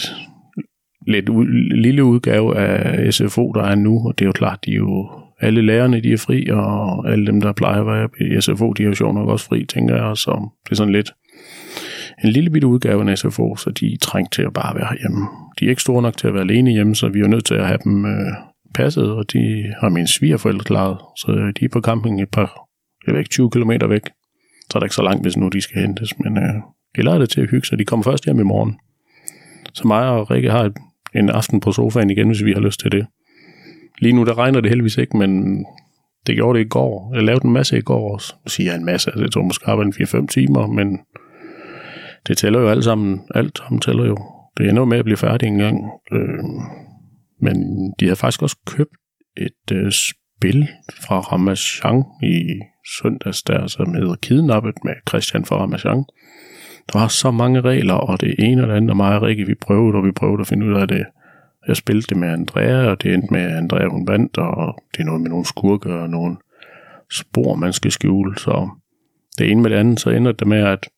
lidt 1.07 1.31
u- 1.31 1.77
lille 1.77 2.05
udgave 2.05 2.57
af 2.57 3.15
SFO, 3.15 3.53
der 3.53 3.63
er 3.63 3.75
nu. 3.75 4.07
Og 4.07 4.19
det 4.19 4.25
er 4.25 4.29
jo 4.29 4.33
klart, 4.33 4.65
de 4.65 4.71
er 4.71 4.77
jo 4.77 5.11
alle 5.41 5.63
lærerne, 5.63 6.01
de 6.01 6.13
er 6.13 6.17
fri, 6.17 6.47
og 6.51 7.11
alle 7.13 7.27
dem, 7.27 7.41
der 7.41 7.53
plejer 7.53 7.81
at 7.81 7.87
være 7.87 8.09
i 8.21 8.41
SFO, 8.41 8.73
de 8.73 8.83
er 8.83 8.87
jo 8.87 8.95
sjovt 8.95 9.15
nok 9.15 9.29
også 9.29 9.47
fri, 9.47 9.65
tænker 9.65 9.97
jeg. 9.97 10.17
Så 10.17 10.51
det 10.65 10.71
er 10.71 10.77
sådan 10.77 10.93
lidt 10.93 11.11
en 12.25 12.31
lille 12.31 12.51
bitte 12.51 12.67
udgave 12.67 13.11
af 13.11 13.19
SFO, 13.19 13.57
så 13.57 13.71
de 13.71 13.87
er 13.87 13.97
trængt 14.01 14.33
til 14.33 14.43
at 14.43 14.53
bare 14.53 14.75
være 14.75 14.97
hjemme. 15.01 15.27
De 15.61 15.65
er 15.65 15.71
ikke 15.71 15.83
store 15.83 16.03
nok 16.03 16.17
til 16.17 16.29
at 16.29 16.35
være 16.35 16.43
alene 16.43 16.71
hjemme, 16.71 16.95
så 16.95 17.09
vi 17.09 17.21
er 17.21 17.27
nødt 17.27 17.45
til 17.45 17.55
at 17.55 17.67
have 17.67 17.79
dem 17.85 18.05
øh, 18.05 18.33
passet, 18.75 19.11
og 19.11 19.33
de 19.33 19.73
har 19.81 19.89
mine 19.89 20.09
svigerforældre 20.09 20.65
klaret, 20.65 20.99
så 21.17 21.33
øh, 21.33 21.53
de 21.61 21.65
er 21.65 21.69
på 21.73 21.81
camping 21.81 22.23
et 22.23 22.31
par, 22.31 22.61
jeg 23.07 23.15
ved 23.15 23.21
ikke, 23.21 23.31
20 23.31 23.51
km 23.51 23.71
væk 23.89 24.03
så 24.71 24.79
er 24.79 24.81
der 24.81 24.85
ikke 24.85 24.95
så 24.95 25.03
langt, 25.03 25.23
hvis 25.23 25.37
nu 25.37 25.49
de 25.49 25.61
skal 25.61 25.81
hentes. 25.81 26.19
Men 26.19 26.39
øh, 26.39 26.55
de 26.97 27.03
lader 27.03 27.19
det 27.19 27.31
til 27.31 27.41
at 27.41 27.51
hygge 27.51 27.67
sig. 27.67 27.79
De 27.79 27.85
kommer 27.85 28.05
først 28.05 28.25
hjem 28.25 28.41
i 28.41 28.43
morgen. 28.43 28.79
Så 29.73 29.89
mig 29.89 30.09
og 30.09 30.31
Rikke 30.31 30.51
har 30.51 30.73
en 31.15 31.29
aften 31.29 31.61
på 31.61 31.73
sofaen 31.73 32.11
igen, 32.11 32.27
hvis 32.27 32.45
vi 32.45 32.53
har 32.53 32.61
lyst 32.61 32.81
til 32.81 32.93
det. 32.93 33.07
Lige 33.99 34.13
nu, 34.13 34.25
der 34.25 34.39
regner 34.39 34.61
det 34.61 34.71
heldigvis 34.71 34.97
ikke, 34.97 35.17
men 35.17 35.65
det 36.27 36.35
gjorde 36.37 36.59
det 36.59 36.65
i 36.65 36.69
går. 36.69 37.15
Jeg 37.15 37.23
lavede 37.23 37.45
en 37.45 37.53
masse 37.53 37.79
i 37.79 37.81
går 37.81 38.13
også. 38.15 38.35
Nu 38.45 38.49
siger 38.49 38.75
en 38.75 38.85
masse, 38.85 39.11
altså 39.11 39.25
jeg 39.25 39.33
tog 39.33 39.45
måske 39.45 39.67
arbejde 39.67 39.93
en 40.01 40.07
4-5 40.07 40.27
timer, 40.27 40.67
men 40.67 40.99
det 42.27 42.39
tæller 42.39 42.61
jo 42.61 42.69
alt 42.69 42.85
sammen. 42.85 43.21
Alt 43.35 43.59
sammen 43.59 43.81
tæller 43.81 44.05
jo. 44.05 44.17
Det 44.57 44.69
ender 44.69 44.81
jo 44.83 44.85
med 44.85 44.99
at 44.99 45.05
blive 45.05 45.17
færdig 45.17 45.47
engang. 45.47 45.85
Øh, 46.13 46.45
men 47.41 47.57
de 48.01 48.05
havde 48.05 48.17
faktisk 48.17 48.43
også 48.43 48.57
købt 48.67 48.97
et 49.37 49.73
øh, 49.73 49.93
spil 49.93 50.69
fra 51.07 51.21
Ramazan 51.21 52.05
i 52.23 52.61
søndags 52.97 53.43
der, 53.43 53.67
som 53.67 53.95
hedder 53.95 54.15
Kidnappet 54.15 54.75
med 54.85 54.95
Christian 55.09 55.45
fra 55.45 55.57
Ramachan. 55.57 56.05
Der 56.93 56.99
var 56.99 57.09
så 57.09 57.31
mange 57.31 57.61
regler, 57.61 57.95
og 57.95 58.21
det 58.21 58.35
ene 58.39 58.63
og 58.63 58.69
det 58.69 58.75
andet, 58.75 58.91
og 58.91 58.97
mig 58.97 59.17
og 59.17 59.23
Rikke, 59.23 59.47
vi 59.47 59.55
prøvede, 59.55 59.97
og 59.99 60.05
vi 60.05 60.13
prøvede 60.13 60.41
at 60.41 60.47
finde 60.47 60.67
ud 60.67 60.75
af 60.75 60.89
det. 60.89 61.07
Jeg 61.69 61.77
spillede 61.77 62.07
det 62.09 62.17
med 62.17 62.29
Andrea, 62.29 62.91
og 62.91 63.03
det 63.03 63.15
endte 63.15 63.33
med, 63.33 63.41
at 63.41 63.57
Andrea 63.57 63.89
hun 63.89 64.09
vandt, 64.09 64.39
og 64.39 64.83
det 64.93 65.01
er 65.01 65.05
noget 65.05 65.21
med 65.21 65.31
nogle 65.31 65.45
skurke 65.45 65.95
og 65.95 66.11
nogle 66.11 66.37
spor, 67.13 67.55
man 67.55 67.73
skal 67.73 67.91
skjule. 67.91 68.39
Så 68.39 68.69
det 69.39 69.51
ene 69.51 69.63
med 69.63 69.71
det 69.71 69.77
andet, 69.77 70.01
så 70.01 70.11
ender 70.11 70.33
det 70.33 70.47
med, 70.47 70.59
at 70.59 70.89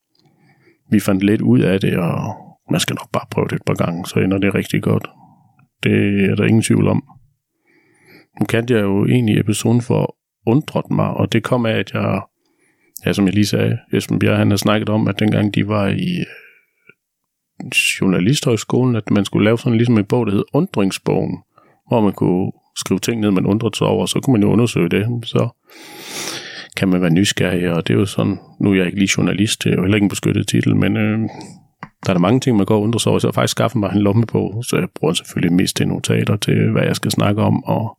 vi 0.90 1.00
fandt 1.00 1.22
lidt 1.22 1.40
ud 1.40 1.60
af 1.60 1.80
det, 1.80 1.96
og 1.96 2.34
man 2.70 2.80
skal 2.80 2.94
nok 2.94 3.10
bare 3.12 3.26
prøve 3.30 3.48
det 3.48 3.56
et 3.56 3.66
par 3.66 3.74
gange, 3.74 4.06
så 4.06 4.20
ender 4.20 4.38
det 4.38 4.54
rigtig 4.54 4.82
godt. 4.82 5.08
Det 5.82 6.24
er 6.30 6.34
der 6.34 6.44
ingen 6.44 6.62
tvivl 6.62 6.88
om. 6.88 7.04
Nu 8.40 8.46
kendte 8.46 8.74
jeg 8.74 8.82
jo 8.82 9.06
egentlig 9.06 9.40
episoden 9.40 9.80
for 9.80 10.16
undret 10.50 10.90
mig, 10.90 11.10
og 11.10 11.32
det 11.32 11.42
kom 11.42 11.66
af, 11.66 11.72
at 11.72 11.92
jeg, 11.94 12.20
ja, 13.06 13.12
som 13.12 13.26
jeg 13.26 13.34
lige 13.34 13.46
sagde, 13.46 13.78
Esben 13.92 14.18
Bjerg, 14.18 14.38
han 14.38 14.50
har 14.50 14.56
snakket 14.56 14.88
om, 14.88 15.08
at 15.08 15.18
dengang 15.18 15.54
de 15.54 15.68
var 15.68 15.88
i 15.88 16.18
øh, 16.20 17.70
journalisthøjskolen, 18.00 18.96
at 18.96 19.10
man 19.10 19.24
skulle 19.24 19.44
lave 19.44 19.58
sådan 19.58 19.76
ligesom 19.76 19.98
en 19.98 20.04
bog, 20.04 20.26
der 20.26 20.32
hed 20.32 20.44
Undringsbogen, 20.52 21.38
hvor 21.88 22.00
man 22.00 22.12
kunne 22.12 22.52
skrive 22.76 23.00
ting 23.00 23.20
ned, 23.20 23.30
man 23.30 23.46
undrede 23.46 23.76
sig 23.76 23.86
over, 23.86 24.06
så 24.06 24.20
kunne 24.20 24.32
man 24.32 24.42
jo 24.42 24.52
undersøge 24.52 24.88
det, 24.88 25.06
så 25.24 25.48
kan 26.76 26.88
man 26.88 27.02
være 27.02 27.10
nysgerrig, 27.10 27.72
og 27.72 27.88
det 27.88 27.94
er 27.94 27.98
jo 27.98 28.06
sådan, 28.06 28.38
nu 28.60 28.70
er 28.70 28.76
jeg 28.76 28.86
ikke 28.86 28.98
lige 28.98 29.14
journalist, 29.16 29.64
det 29.64 29.72
er 29.72 29.76
jo 29.76 29.82
heller 29.82 29.94
ikke 29.94 30.04
en 30.04 30.08
beskyttet 30.08 30.48
titel, 30.48 30.76
men 30.76 30.96
øh, 30.96 31.18
der 32.04 32.10
er 32.10 32.14
der 32.14 32.20
mange 32.20 32.40
ting, 32.40 32.56
man 32.56 32.66
går 32.66 32.76
og 32.76 32.82
undrer 32.82 32.98
sig 32.98 33.10
over, 33.10 33.18
så 33.18 33.28
jeg 33.28 33.34
faktisk 33.34 33.50
skaffet 33.50 33.80
mig 33.80 33.90
en 33.94 34.02
lomme 34.02 34.26
på, 34.26 34.62
så 34.66 34.76
jeg 34.76 34.88
bruger 34.94 35.14
selvfølgelig 35.14 35.52
mest 35.52 35.76
til 35.76 35.88
notater 35.88 36.36
til, 36.36 36.70
hvad 36.70 36.82
jeg 36.82 36.96
skal 36.96 37.10
snakke 37.10 37.42
om, 37.42 37.64
og 37.64 37.98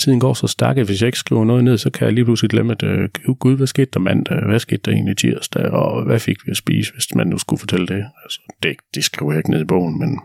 tiden 0.00 0.20
går 0.20 0.34
så 0.34 0.46
stærkt, 0.46 0.78
at 0.78 0.86
hvis 0.86 1.00
jeg 1.02 1.08
ikke 1.08 1.18
skriver 1.18 1.44
noget 1.44 1.64
ned, 1.64 1.78
så 1.78 1.90
kan 1.90 2.04
jeg 2.04 2.14
lige 2.14 2.24
pludselig 2.24 2.50
glemme, 2.50 2.72
at 2.72 2.82
øh, 2.82 3.08
gud, 3.38 3.56
hvad 3.56 3.66
skete 3.66 3.90
der 3.94 4.00
mandag? 4.00 4.44
Hvad 4.46 4.58
skete 4.58 4.80
der 4.84 4.92
egentlig 4.92 5.16
tirsdag? 5.16 5.70
Og 5.70 6.04
hvad 6.04 6.20
fik 6.20 6.46
vi 6.46 6.50
at 6.50 6.56
spise, 6.56 6.92
hvis 6.92 7.14
man 7.14 7.26
nu 7.26 7.38
skulle 7.38 7.60
fortælle 7.60 7.86
det? 7.86 8.04
Altså, 8.24 8.40
det, 8.62 8.76
det 8.94 9.04
skriver 9.04 9.32
jeg 9.32 9.38
ikke 9.38 9.50
ned 9.50 9.60
i 9.60 9.64
bogen, 9.64 9.98
men 9.98 10.20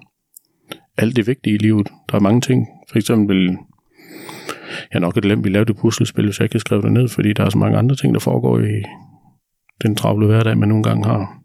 alt 0.98 1.16
det 1.16 1.28
vigtige 1.28 1.56
i 1.56 1.58
livet. 1.58 1.88
Der 2.10 2.16
er 2.16 2.20
mange 2.20 2.42
ting. 2.42 2.68
For 2.90 2.98
eksempel, 2.98 3.58
jeg 4.94 5.00
nok 5.00 5.18
et 5.18 5.24
glemt, 5.24 5.44
vi 5.44 5.50
lavede 5.50 5.72
et 5.72 5.78
puslespil, 5.78 6.26
hvis 6.26 6.40
jeg 6.40 6.46
ikke 6.46 6.70
har 6.70 6.82
det 6.82 6.92
ned, 6.92 7.08
fordi 7.08 7.34
der 7.34 7.46
er 7.46 7.50
så 7.50 7.58
mange 7.58 7.78
andre 7.78 7.96
ting, 7.96 8.14
der 8.14 8.20
foregår 8.20 8.60
i 8.60 8.82
den 9.82 9.96
travle 9.96 10.26
hverdag, 10.26 10.58
man 10.58 10.70
nogle 10.70 10.84
gange 10.84 11.06
har. 11.06 11.38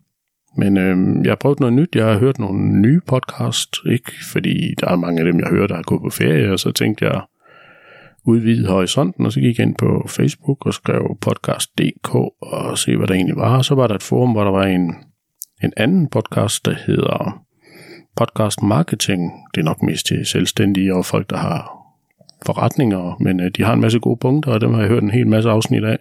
Men 0.59 0.77
øh, 0.77 1.25
jeg 1.25 1.31
har 1.31 1.37
prøvet 1.37 1.61
noget 1.61 1.73
nyt. 1.73 1.89
Jeg 1.95 2.07
har 2.07 2.19
hørt 2.19 2.39
nogle 2.39 2.81
nye 2.81 3.01
podcast, 3.07 3.77
ikke 3.87 4.13
fordi 4.33 4.75
der 4.81 4.89
er 4.89 4.97
mange 4.97 5.19
af 5.19 5.25
dem, 5.25 5.41
jeg 5.41 5.49
hører, 5.49 5.67
der 5.67 5.77
er 5.77 5.83
gået 5.83 6.03
på 6.03 6.11
ferie, 6.11 6.53
og 6.53 6.59
så 6.59 6.73
tænkte 6.73 7.05
jeg, 7.05 7.21
udvide 8.27 8.69
horisonten, 8.69 9.27
og 9.27 9.33
så 9.33 9.41
gik 9.41 9.59
jeg 9.59 9.67
ind 9.67 9.75
på 9.75 10.07
Facebook 10.09 10.67
og 10.67 10.75
skrev 10.75 11.19
podcast.dk 11.21 12.15
og 12.43 12.79
se, 12.79 12.97
hvad 12.97 13.07
der 13.07 13.15
egentlig 13.15 13.37
var. 13.37 13.57
Og 13.57 13.65
så 13.65 13.75
var 13.75 13.87
der 13.87 13.95
et 13.95 14.03
forum, 14.03 14.33
hvor 14.33 14.45
der 14.45 14.51
var 14.51 14.65
en, 14.65 14.95
en 15.65 15.73
anden 15.77 16.09
podcast, 16.09 16.67
der 16.67 16.75
hedder 16.87 17.43
Podcast 18.17 18.63
Marketing. 18.63 19.33
Det 19.55 19.61
er 19.61 19.65
nok 19.65 19.83
mest 19.83 20.07
til 20.07 20.27
selvstændige 20.27 20.95
og 20.95 21.05
folk, 21.05 21.31
der 21.31 21.37
har 21.37 21.77
forretninger, 22.47 23.17
men 23.21 23.41
øh, 23.41 23.51
de 23.57 23.63
har 23.63 23.73
en 23.73 23.81
masse 23.81 23.99
gode 23.99 24.19
punkter, 24.21 24.53
og 24.53 24.61
dem 24.61 24.75
har 24.75 24.81
jeg 24.81 24.89
hørt 24.89 25.03
en 25.03 25.11
hel 25.11 25.27
masse 25.27 25.51
afsnit 25.51 25.85
af. 25.85 25.99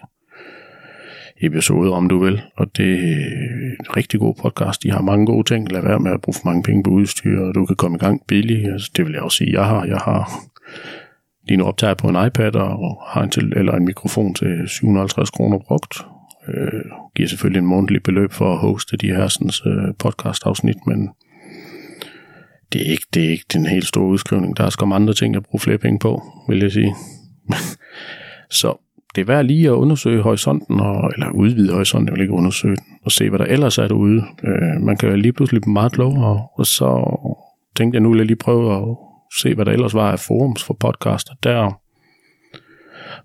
Episode, 1.42 1.92
om 1.92 2.10
du 2.10 2.20
vil. 2.24 2.42
Og 2.58 2.78
det 2.78 2.94
er 2.94 3.76
en 3.80 3.98
rigtig 3.98 4.20
god 4.20 4.36
podcast. 4.42 4.84
De 4.84 4.92
har 4.92 5.02
mange 5.02 5.26
gode 5.26 5.48
ting. 5.54 5.72
Lad 5.72 5.82
være 5.82 6.00
med 6.00 6.12
at 6.12 6.22
bruge 6.22 6.34
for 6.34 6.50
mange 6.50 6.64
penge 6.64 6.84
på 6.84 6.90
udstyr, 6.90 7.40
og 7.40 7.56
du 7.56 7.66
kan 7.66 7.76
komme 7.76 7.96
i 7.96 8.00
gang 8.00 8.22
billigt. 8.28 8.72
Altså, 8.74 8.92
det 8.96 9.06
vil 9.06 9.14
jeg 9.14 9.22
også 9.22 9.38
sige, 9.38 9.60
jeg 9.60 9.66
har. 9.66 9.86
Jeg 9.86 9.98
har 9.98 10.32
lige 11.48 11.58
nu 11.58 11.66
optager 11.66 11.90
jeg 11.90 11.98
på 11.98 12.10
en 12.10 12.28
iPad 12.28 12.56
og 12.56 13.02
har 13.08 13.24
en, 13.24 13.30
til, 13.30 13.54
eller 13.56 13.74
en 13.74 13.86
mikrofon 13.86 14.34
til 14.34 14.68
750 14.68 15.30
kroner 15.30 15.60
brugt. 15.68 16.06
Øh, 16.48 16.82
giver 17.16 17.30
selvfølgelig 17.30 17.60
en 17.60 17.68
månedlig 17.68 18.04
beløb 18.04 18.32
for 18.32 18.54
at 18.54 18.58
hoste 18.58 18.98
de 18.98 19.08
her 19.08 19.28
sådan, 19.28 19.52
øh, 19.66 19.94
podcast-afsnit, 20.00 20.88
men 20.88 21.10
det 22.74 22.88
er, 22.88 22.92
ikke, 22.92 23.06
det 23.14 23.26
er 23.26 23.30
ikke 23.30 23.46
den 23.54 23.66
helt 23.66 23.86
store 23.86 24.08
udskrivning. 24.08 24.58
Der 24.58 24.64
er 24.64 24.70
skam 24.70 24.92
andre 24.92 25.14
ting, 25.14 25.34
jeg 25.34 25.44
bruger 25.44 25.60
flere 25.60 25.78
penge 25.78 26.00
på, 26.00 26.24
vil 26.50 26.60
jeg 26.60 26.72
sige. 26.72 26.96
Så 28.62 28.78
det 29.16 29.22
er 29.22 29.26
værd 29.26 29.46
lige 29.46 29.68
at 29.68 29.72
undersøge 29.72 30.22
horisonten, 30.22 30.80
og, 30.80 31.12
eller 31.14 31.30
udvide 31.30 31.74
horisonten, 31.74 32.08
jeg 32.08 32.14
vil 32.14 32.22
ikke 32.22 32.34
undersøge 32.34 32.76
den, 32.76 32.86
og 33.06 33.12
se, 33.12 33.30
hvad 33.30 33.40
der 33.40 33.46
ellers 33.46 33.78
er 33.78 33.88
derude. 33.88 34.24
Øh, 34.44 34.82
man 34.82 34.98
kan 34.98 35.10
jo 35.10 35.16
lige 35.16 35.34
pludselig 35.34 35.62
blive 35.62 35.74
meget 35.74 35.92
klogere, 35.92 36.48
og 36.56 36.66
så 36.66 37.18
tænkte 37.76 37.96
jeg, 37.96 38.04
nu 38.04 38.10
vil 38.10 38.18
jeg 38.18 38.26
lige 38.26 38.38
prøve 38.38 38.76
at 38.76 38.98
se, 39.42 39.56
hvad 39.56 39.66
der 39.66 39.72
ellers 39.72 39.94
var 39.94 40.12
af 40.12 40.20
forums 40.20 40.64
for 40.64 40.74
podcaster. 40.74 41.34
Der 41.44 41.72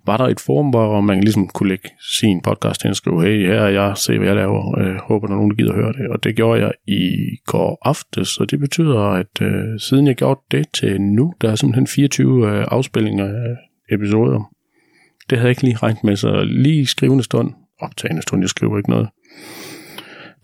var 0.06 0.16
der 0.16 0.24
et 0.24 0.40
forum, 0.40 0.70
hvor 0.70 1.00
man 1.00 1.20
ligesom 1.20 1.48
kunne 1.48 1.68
lægge 1.68 1.88
sin 2.18 2.40
podcast 2.40 2.84
ind 2.84 2.90
og 2.90 2.96
skrive, 2.96 3.24
hey, 3.24 3.46
her 3.46 3.60
er 3.60 3.68
jeg, 3.68 3.96
se 3.96 4.18
hvad 4.18 4.26
jeg 4.26 4.36
laver, 4.36 4.78
øh, 4.80 4.96
håber 4.96 5.26
der 5.26 5.34
er 5.34 5.36
nogen, 5.36 5.50
der 5.50 5.56
gider 5.56 5.74
høre 5.74 5.92
det. 5.92 6.08
Og 6.10 6.24
det 6.24 6.36
gjorde 6.36 6.60
jeg 6.60 6.72
i 6.86 7.36
går 7.46 7.78
aftes, 7.82 8.36
og 8.38 8.50
det 8.50 8.60
betyder, 8.60 9.00
at 9.00 9.42
øh, 9.42 9.80
siden 9.80 10.06
jeg 10.06 10.16
gjorde 10.16 10.40
det 10.50 10.66
til 10.74 11.00
nu, 11.00 11.32
der 11.40 11.50
er 11.50 11.54
simpelthen 11.54 11.86
24 11.86 12.48
øh, 12.48 12.66
afspillinger 12.70 13.26
af 13.26 13.56
episoder. 13.94 14.50
Det 15.30 15.38
havde 15.38 15.46
jeg 15.46 15.50
ikke 15.50 15.62
lige 15.62 15.76
regnet 15.76 16.04
med, 16.04 16.16
så 16.16 16.44
lige 16.44 16.86
skrivende 16.86 17.24
stund, 17.24 17.52
optagende 17.80 18.22
stund, 18.22 18.42
jeg 18.42 18.48
skriver 18.48 18.78
ikke 18.78 18.90
noget, 18.90 19.08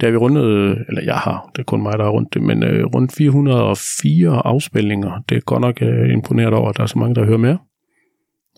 der 0.00 0.10
vi 0.10 0.16
rundet, 0.16 0.44
eller 0.88 1.02
jeg 1.02 1.14
har, 1.16 1.50
det 1.54 1.60
er 1.60 1.64
kun 1.64 1.82
mig, 1.82 1.98
der 1.98 2.04
har 2.04 2.10
rundt 2.10 2.34
det, 2.34 2.42
men 2.42 2.62
øh, 2.62 2.84
rundt 2.84 3.12
404 3.12 4.46
afspilninger. 4.46 5.22
Det 5.28 5.36
er 5.36 5.40
godt 5.40 5.60
nok 5.60 5.82
øh, 5.82 6.12
imponeret 6.12 6.54
over, 6.54 6.68
at 6.68 6.76
der 6.76 6.82
er 6.82 6.86
så 6.86 6.98
mange, 6.98 7.14
der 7.14 7.24
hører 7.24 7.38
med. 7.38 7.56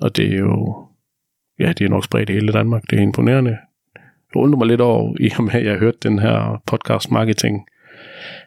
Og 0.01 0.17
det 0.17 0.35
er 0.35 0.39
jo, 0.39 0.87
ja, 1.59 1.73
det 1.73 1.85
er 1.85 1.89
nok 1.89 2.05
spredt 2.05 2.31
i 2.31 2.33
hele 2.33 2.53
Danmark. 2.53 2.83
Det 2.91 2.99
er 2.99 3.03
imponerende. 3.03 3.57
Jeg 4.35 4.43
undrer 4.43 4.59
mig 4.59 4.67
lidt 4.67 4.81
over, 4.81 5.15
i 5.21 5.31
og 5.39 5.45
med 5.45 5.55
at 5.55 5.65
jeg 5.65 5.73
har 5.73 5.79
hørt 5.79 6.03
den 6.03 6.19
her 6.19 6.63
podcast 6.67 7.11
marketing, 7.11 7.67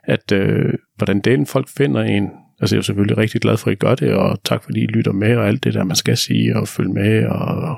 at 0.03 0.31
øh, 0.31 0.73
hvordan 0.97 1.19
delen 1.19 1.45
folk 1.45 1.69
finder 1.69 2.01
en. 2.01 2.29
Altså 2.61 2.75
jeg 2.75 2.79
er 2.79 2.83
selvfølgelig 2.83 3.17
rigtig 3.17 3.41
glad 3.41 3.57
for, 3.57 3.67
at 3.67 3.73
I 3.73 3.75
gør 3.75 3.95
det, 3.95 4.13
og 4.13 4.43
tak 4.43 4.63
fordi 4.63 4.83
I 4.83 4.87
lytter 4.87 5.11
med, 5.11 5.35
og 5.37 5.47
alt 5.47 5.63
det 5.63 5.73
der, 5.73 5.83
man 5.83 5.95
skal 5.95 6.17
sige, 6.17 6.57
og 6.57 6.67
følge 6.67 6.93
med, 6.93 7.25
og 7.25 7.77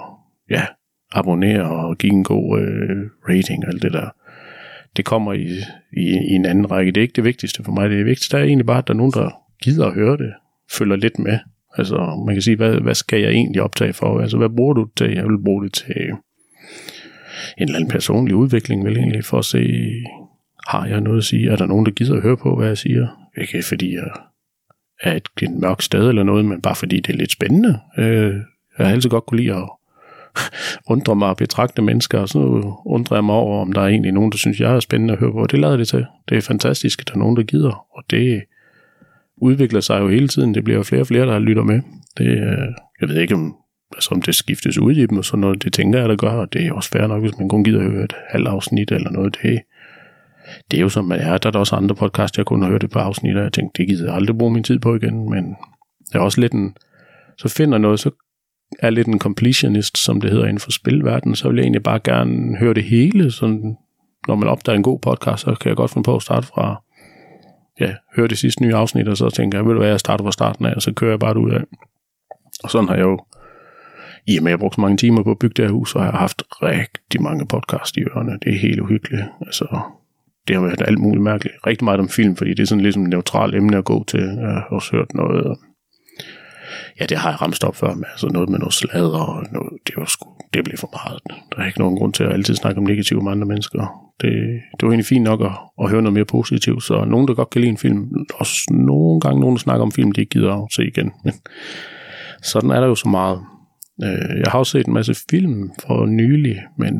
ja, 0.50 0.66
abonnere 1.12 1.70
og 1.70 1.98
give 1.98 2.14
en 2.14 2.24
god 2.24 2.60
øh, 2.60 3.10
rating 3.30 3.66
og 3.66 3.74
alt 3.74 3.82
det 3.82 3.94
der. 3.94 4.10
Det 4.98 5.06
kommer 5.06 5.34
i, 5.34 5.48
i, 5.98 6.06
i 6.32 6.34
en 6.34 6.46
anden 6.46 6.72
række. 6.72 6.92
Det 6.92 7.02
er 7.02 7.02
ikke 7.02 7.16
det 7.16 7.24
vigtigste 7.24 7.64
for 7.64 7.72
mig. 7.72 7.90
Det 7.90 8.06
vigtigste 8.06 8.38
er 8.38 8.44
egentlig 8.44 8.66
bare, 8.66 8.78
at 8.78 8.88
der 8.88 8.94
er 8.94 8.98
nogen, 8.98 9.12
der 9.16 9.30
gider 9.64 9.86
at 9.86 9.94
høre 9.94 10.18
det, 10.18 10.34
følger 10.72 10.96
lidt 10.96 11.20
med. 11.20 11.40
Altså, 11.78 12.24
man 12.26 12.36
kan 12.36 12.42
sige, 12.42 12.56
hvad, 12.56 12.82
hvad 12.82 12.96
skal 12.96 13.22
jeg 13.22 13.32
egentlig 13.32 13.62
optage 13.62 13.94
for? 13.94 14.20
Altså, 14.20 14.38
hvad 14.38 14.50
bruger 14.50 14.74
du 14.74 14.88
til? 14.98 15.12
Jeg 15.12 15.24
vil 15.24 15.44
bruge 15.44 15.64
det 15.64 15.74
til 15.74 15.96
en 17.58 17.64
eller 17.64 17.76
anden 17.76 17.90
personlig 17.90 18.36
udvikling, 18.36 18.86
vel 18.86 18.98
egentlig, 18.98 19.26
for 19.26 19.40
at 19.40 19.46
se, 19.46 19.68
har 20.68 20.86
jeg 20.86 21.02
noget 21.02 21.18
at 21.18 21.24
sige? 21.24 21.52
Er 21.52 21.56
der 21.56 21.66
nogen, 21.66 21.86
der 21.86 21.92
gider 21.92 22.16
at 22.16 22.22
høre 22.22 22.38
på, 22.38 22.56
hvad 22.56 22.68
jeg 22.68 22.78
siger? 22.78 23.30
Ikke 23.38 23.64
fordi 23.64 23.94
jeg 23.94 24.10
er 25.02 25.16
et, 25.16 25.28
et 25.42 25.52
mørkt 25.52 25.84
sted 25.84 26.10
eller 26.10 26.24
noget, 26.24 26.46
men 26.46 26.62
bare 26.62 26.76
fordi 26.76 27.00
det 27.00 27.14
er 27.14 27.18
lidt 27.18 27.32
spændende. 27.32 27.80
Øh, 27.98 28.34
jeg 28.78 28.88
har 28.88 28.94
altid 28.94 29.10
godt 29.10 29.26
kunne 29.26 29.40
lide 29.40 29.56
at 29.56 29.70
undre 30.90 31.16
mig 31.16 31.30
og 31.30 31.38
betragte 31.38 31.82
mennesker, 31.82 32.20
og 32.20 32.30
så 32.30 32.40
undrer 32.86 33.18
jeg 33.18 33.24
mig 33.24 33.36
over, 33.36 33.62
om 33.62 33.72
der 33.72 33.82
er 33.82 33.88
egentlig 33.88 34.12
nogen, 34.12 34.32
der 34.32 34.38
synes, 34.38 34.60
jeg 34.60 34.76
er 34.76 34.80
spændende 34.80 35.14
at 35.14 35.20
høre 35.20 35.32
på. 35.32 35.48
Det 35.52 35.60
lader 35.60 35.78
det 35.78 35.88
til. 35.88 36.06
Det 36.30 36.38
er 36.38 36.42
fantastisk, 36.42 37.02
at 37.02 37.08
der 37.08 37.14
er 37.14 37.20
nogen, 37.20 37.38
der 37.38 37.44
gider, 37.44 37.86
og 37.98 38.04
det 38.10 38.42
udvikler 39.38 39.80
sig 39.80 40.00
jo 40.00 40.10
hele 40.10 40.28
tiden. 40.28 40.54
Det 40.54 40.64
bliver 40.64 40.78
jo 40.78 40.84
flere 40.84 41.02
og 41.02 41.08
flere, 41.08 41.26
der 41.26 41.40
lytter 41.40 41.64
med. 41.64 41.82
Det, 42.18 42.28
øh, 42.28 42.68
jeg 43.02 43.10
ved 43.10 43.22
ikke, 43.22 43.36
om, 43.36 43.56
altså, 43.94 44.10
om 44.12 44.22
det 44.22 44.36
skiftes 44.36 44.78
ud 44.78 44.92
i 44.92 45.06
dem, 45.06 45.18
og 45.18 45.26
sådan 45.26 45.40
noget. 45.40 45.64
Det 45.64 45.74
tænker 45.74 46.00
jeg, 46.00 46.10
der 46.10 46.16
gør, 46.16 46.32
og 46.32 46.54
det 46.54 46.66
er 46.66 46.74
også 46.74 46.90
fair 46.90 47.08
nok, 47.08 47.22
hvis 47.22 47.38
man 47.40 47.50
kun 47.50 47.64
gider 47.64 47.80
at 47.80 47.92
høre 47.92 48.04
et 48.04 48.14
halvt 48.30 48.48
afsnit 48.48 48.92
eller 48.92 49.10
noget. 49.10 49.38
Det, 49.42 49.62
det 50.72 50.78
er 50.78 50.82
jo 50.82 50.90
som 50.90 51.06
man 51.06 51.20
er. 51.20 51.38
Der 51.38 51.48
er 51.48 51.52
der 51.52 51.60
også 51.60 51.76
andre 51.76 51.96
podcast, 51.96 52.38
jeg 52.38 52.46
kun 52.46 52.62
har 52.62 52.70
hørt 52.70 52.82
det 52.82 52.90
på 52.90 53.00
afsnit, 53.00 53.38
og 53.38 53.44
jeg 53.44 53.54
tænkte, 53.54 53.82
det 53.82 53.90
gider 53.90 54.06
jeg 54.06 54.16
aldrig 54.16 54.38
bruge 54.38 54.54
min 54.54 54.64
tid 54.64 54.80
på 54.80 54.96
igen, 54.96 55.30
men 55.30 55.56
det 56.08 56.16
er 56.16 56.20
også 56.20 56.42
lidt 56.42 56.54
en, 56.54 56.76
så 57.38 57.50
finder 57.50 57.78
noget, 57.78 58.00
så 58.00 58.12
er 58.80 58.90
lidt 58.90 59.08
en 59.08 59.20
completionist, 59.20 59.98
som 59.98 60.22
det 60.22 60.30
hedder 60.32 60.46
inden 60.46 60.60
for 60.60 60.72
spilverdenen, 60.72 61.36
så 61.36 61.50
vil 61.50 61.56
jeg 61.56 61.64
egentlig 61.64 61.84
bare 61.84 62.00
gerne 62.00 62.58
høre 62.58 62.74
det 62.74 62.84
hele. 62.84 63.32
Sådan, 63.32 63.78
når 64.28 64.36
man 64.36 64.50
opdager 64.50 64.76
en 64.78 64.84
god 64.84 65.00
podcast, 65.00 65.44
så 65.44 65.56
kan 65.62 65.70
jeg 65.70 65.78
godt 65.78 65.92
finde 65.92 66.06
på 66.06 66.16
at 66.16 66.22
starte 66.22 66.48
fra, 66.48 66.84
ja, 67.80 67.94
høre 68.16 68.28
det 68.28 68.38
sidste 68.38 68.64
nye 68.64 68.76
afsnit, 68.76 69.08
og 69.08 69.18
så 69.18 69.30
tænker 69.30 69.58
jeg, 69.58 69.66
ved 69.66 69.74
du 69.74 69.80
hvad, 69.80 69.90
jeg 69.90 70.00
starter 70.00 70.24
fra 70.26 70.32
starten 70.32 70.66
af, 70.66 70.76
og 70.76 70.82
så 70.82 70.94
kører 70.94 71.12
jeg 71.12 71.20
bare 71.20 71.34
det 71.34 71.40
ud 71.40 71.52
af. 71.52 71.62
Og 72.64 72.70
sådan 72.70 72.88
har 72.88 72.96
jeg 72.96 73.04
jo, 73.04 73.20
i 74.28 74.38
og 74.38 74.44
med 74.44 74.52
at 74.52 74.54
jeg 74.54 74.60
brugt 74.60 74.76
så 74.76 74.82
mange 74.82 74.98
timer 74.98 75.24
på 75.24 75.32
at 75.32 75.40
bygge 75.40 75.54
det 75.54 75.66
her 75.66 75.72
hus, 75.72 75.92
så 75.92 76.00
har 76.00 76.06
jeg 76.06 76.14
haft 76.14 76.44
rigtig 76.62 77.22
mange 77.22 77.48
podcast 77.48 77.98
i 77.98 78.02
ørerne. 78.02 78.40
Det 78.44 78.54
er 78.54 78.60
helt 78.60 78.80
uhyggeligt. 78.80 79.24
Altså, 79.42 79.80
det 80.48 80.56
har 80.56 80.64
været 80.64 80.82
alt 80.88 81.00
muligt 81.00 81.24
mærkeligt. 81.24 81.56
Rigtig 81.68 81.86
meget 81.86 82.00
om 82.00 82.10
film, 82.10 82.36
fordi 82.36 82.50
det 82.50 82.60
er 82.60 82.68
sådan 82.68 82.84
lidt 82.84 82.94
som 82.94 83.04
et 83.04 83.10
neutralt 83.10 83.56
emne 83.56 83.78
at 83.78 83.86
gå 83.86 84.04
til. 84.04 84.20
Jeg 84.20 84.50
har 84.50 84.68
også 84.72 84.92
hørt 84.92 85.14
noget 85.14 85.58
Ja, 87.00 87.06
det 87.06 87.18
har 87.18 87.30
jeg 87.30 87.42
ramt 87.42 87.64
op 87.64 87.76
før 87.76 87.94
med. 87.94 88.06
Altså 88.12 88.28
noget 88.28 88.50
med 88.50 88.60
noget 88.60 88.74
sladder 88.74 89.20
og 89.20 89.46
noget, 89.52 89.74
det, 89.88 89.94
var 89.98 90.06
sgu, 90.06 90.30
det 90.54 90.64
blev 90.64 90.78
for 90.78 90.90
meget. 90.94 91.20
Der 91.52 91.62
er 91.62 91.68
ikke 91.68 91.80
nogen 91.80 91.98
grund 91.98 92.14
til 92.14 92.24
at 92.24 92.34
altid 92.34 92.56
snakke 92.56 92.78
om 92.78 92.84
negativt 92.84 93.24
med 93.24 93.32
andre 93.32 93.48
mennesker. 93.48 94.12
Det, 94.22 94.32
det 94.80 94.82
var 94.82 94.90
egentlig 94.90 95.06
fint 95.06 95.24
nok 95.24 95.42
at, 95.42 95.52
at 95.84 95.90
høre 95.90 96.02
noget 96.02 96.14
mere 96.14 96.26
positivt. 96.26 96.84
Så 96.84 97.06
nogen, 97.06 97.28
der 97.28 97.34
godt 97.34 97.50
kan 97.50 97.62
lide 97.62 97.72
en 97.72 97.78
film, 97.78 98.12
også 98.34 98.54
nogle 98.72 99.22
gange 99.22 99.40
nogen, 99.40 99.56
der 99.56 99.60
snakker 99.60 99.86
om 99.86 99.92
film, 99.92 100.12
de 100.12 100.22
ikke 100.22 100.32
gider 100.32 100.64
at 100.64 100.74
se 100.74 100.88
igen. 100.88 101.12
Men 101.24 101.34
sådan 102.44 102.72
er 102.72 102.80
der 102.80 102.88
jo 102.88 102.96
så 102.96 103.10
meget. 103.10 103.40
Øh, 104.04 104.40
jeg 104.40 104.52
har 104.52 104.60
også 104.60 104.72
set 104.72 104.88
en 104.88 104.94
masse 104.94 105.16
film 105.30 105.72
for 105.88 106.06
nylig, 106.06 106.62
men 106.78 106.94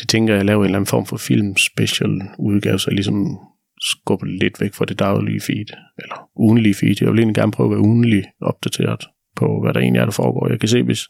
det 0.00 0.08
tænker 0.08 0.34
jeg, 0.34 0.36
at 0.36 0.38
jeg 0.38 0.46
laver 0.46 0.60
en 0.60 0.64
eller 0.64 0.78
anden 0.78 0.86
form 0.86 1.06
for 1.06 1.16
film 1.16 1.56
special 1.56 2.22
udgave, 2.38 2.78
så 2.78 2.90
jeg 2.90 2.94
ligesom 2.94 3.38
skubbe 3.80 4.26
lidt 4.28 4.60
væk 4.60 4.74
fra 4.74 4.84
det 4.84 4.98
daglige 4.98 5.40
feed, 5.40 5.66
eller 5.98 6.28
ugenlige 6.36 6.74
feed. 6.74 6.96
Jeg 7.00 7.12
vil 7.12 7.18
egentlig 7.18 7.34
gerne 7.34 7.52
prøve 7.52 7.66
at 7.66 7.70
være 7.70 7.80
ugenlig 7.80 8.24
opdateret 8.40 9.04
på, 9.36 9.60
hvad 9.62 9.74
der 9.74 9.80
egentlig 9.80 10.00
er, 10.00 10.04
der 10.04 10.12
foregår. 10.12 10.48
Jeg 10.48 10.60
kan 10.60 10.68
se, 10.68 10.82
hvis 10.82 11.06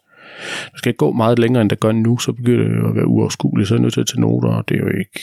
det 0.73 0.79
skal 0.79 0.91
ikke 0.91 0.99
gå 0.99 1.12
meget 1.12 1.39
længere, 1.39 1.61
end 1.61 1.71
det 1.71 1.81
gør 1.81 1.93
nu, 1.93 2.19
så 2.19 2.33
begynder 2.33 2.69
det 2.69 2.89
at 2.89 2.97
være 2.97 3.07
uoverskueligt, 3.07 3.69
så 3.69 3.75
er 3.75 3.79
jeg 3.79 3.83
nødt 3.83 3.95
til 3.95 4.00
at 4.00 4.07
tage 4.07 4.21
noter, 4.21 4.49
og 4.49 4.69
det 4.69 4.75
er 4.75 4.81
jo 4.81 4.99
ikke, 4.99 5.21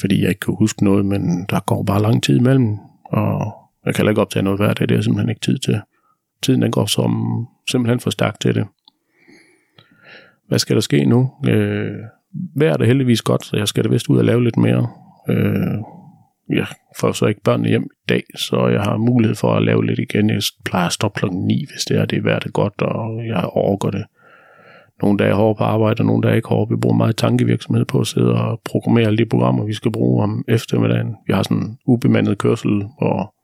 fordi 0.00 0.20
jeg 0.20 0.28
ikke 0.28 0.40
kan 0.40 0.54
huske 0.58 0.84
noget, 0.84 1.06
men 1.06 1.46
der 1.50 1.60
går 1.60 1.82
bare 1.82 2.02
lang 2.02 2.22
tid 2.22 2.36
imellem, 2.36 2.78
og 3.04 3.52
jeg 3.86 3.94
kan 3.94 4.02
heller 4.02 4.10
ikke 4.10 4.20
optage 4.20 4.42
noget 4.42 4.60
hver 4.60 4.72
dag, 4.72 4.88
det 4.88 4.96
er 4.96 5.00
simpelthen 5.00 5.28
ikke 5.28 5.40
tid 5.40 5.58
til. 5.58 5.80
Tiden 6.42 6.62
den 6.62 6.70
går 6.70 6.86
som 6.86 7.12
simpelthen 7.70 8.00
for 8.00 8.10
stærkt 8.10 8.40
til 8.40 8.54
det. 8.54 8.66
Hvad 10.48 10.58
skal 10.58 10.76
der 10.76 10.80
ske 10.80 11.04
nu? 11.04 11.30
Øh, 11.48 11.92
vejret 12.56 12.72
er 12.72 12.76
det 12.76 12.86
heldigvis 12.86 13.22
godt, 13.22 13.44
så 13.44 13.56
jeg 13.56 13.68
skal 13.68 13.84
da 13.84 13.88
vist 13.88 14.08
ud 14.08 14.18
og 14.18 14.24
lave 14.24 14.44
lidt 14.44 14.56
mere. 14.56 14.88
Øh, 15.28 15.78
jeg 16.48 16.66
får 17.00 17.12
så 17.12 17.26
ikke 17.26 17.40
børnene 17.40 17.68
hjem 17.68 17.82
i 17.82 18.06
dag, 18.08 18.22
så 18.36 18.68
jeg 18.68 18.80
har 18.80 18.96
mulighed 18.96 19.36
for 19.36 19.54
at 19.54 19.62
lave 19.62 19.86
lidt 19.86 19.98
igen. 19.98 20.30
Jeg 20.30 20.42
plejer 20.64 20.86
at 20.86 20.92
stoppe 20.92 21.18
klokken 21.18 21.40
9, 21.40 21.66
hvis 21.72 21.84
det 21.84 21.98
er, 21.98 22.04
det 22.04 22.18
er 22.18 22.22
værd 22.22 22.42
det 22.42 22.52
godt, 22.52 22.82
og 22.82 23.26
jeg 23.26 23.44
overgår 23.44 23.90
det. 23.90 24.04
Nogle 25.02 25.18
dage 25.18 25.30
er 25.30 25.34
hårde 25.34 25.58
på 25.58 25.64
arbejde, 25.64 26.00
og 26.00 26.06
nogle 26.06 26.22
dage 26.22 26.32
er 26.32 26.36
ikke 26.36 26.48
hårde. 26.48 26.70
Vi 26.70 26.76
bruger 26.76 26.96
meget 26.96 27.16
tankevirksomhed 27.16 27.84
på 27.84 28.00
at 28.00 28.06
sidde 28.06 28.32
og 28.32 28.60
programmere 28.64 29.06
alle 29.06 29.18
de 29.18 29.26
programmer, 29.26 29.64
vi 29.64 29.72
skal 29.72 29.92
bruge 29.92 30.22
om 30.22 30.44
eftermiddagen. 30.48 31.16
Vi 31.26 31.32
har 31.32 31.42
sådan 31.42 31.56
en 31.56 31.78
ubemandet 31.86 32.38
kørsel, 32.38 32.70
hvor 32.98 33.34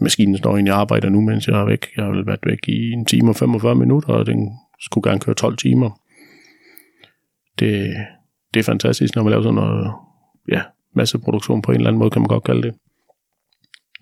maskinen 0.00 0.38
står 0.38 0.56
ind 0.56 0.68
i 0.68 0.70
arbejde 0.70 1.10
nu, 1.10 1.20
mens 1.20 1.48
jeg 1.48 1.60
er 1.60 1.64
væk. 1.64 1.86
Jeg 1.96 2.04
har 2.04 2.24
været 2.26 2.40
væk 2.46 2.68
i 2.68 2.92
en 2.92 3.04
time 3.04 3.30
og 3.30 3.36
45 3.36 3.74
minutter, 3.74 4.12
og 4.12 4.26
den 4.26 4.50
skulle 4.80 5.10
gerne 5.10 5.20
køre 5.20 5.34
12 5.34 5.56
timer. 5.56 6.00
Det, 7.58 7.96
det 8.54 8.60
er 8.60 8.64
fantastisk, 8.64 9.16
når 9.16 9.22
man 9.22 9.30
laver 9.30 9.42
sådan 9.42 9.54
noget, 9.54 9.92
ja, 10.52 10.62
masseproduktion 10.96 11.62
på 11.62 11.72
en 11.72 11.76
eller 11.76 11.88
anden 11.88 11.98
måde, 11.98 12.10
kan 12.10 12.22
man 12.22 12.28
godt 12.28 12.44
kalde 12.44 12.62
det. 12.62 12.74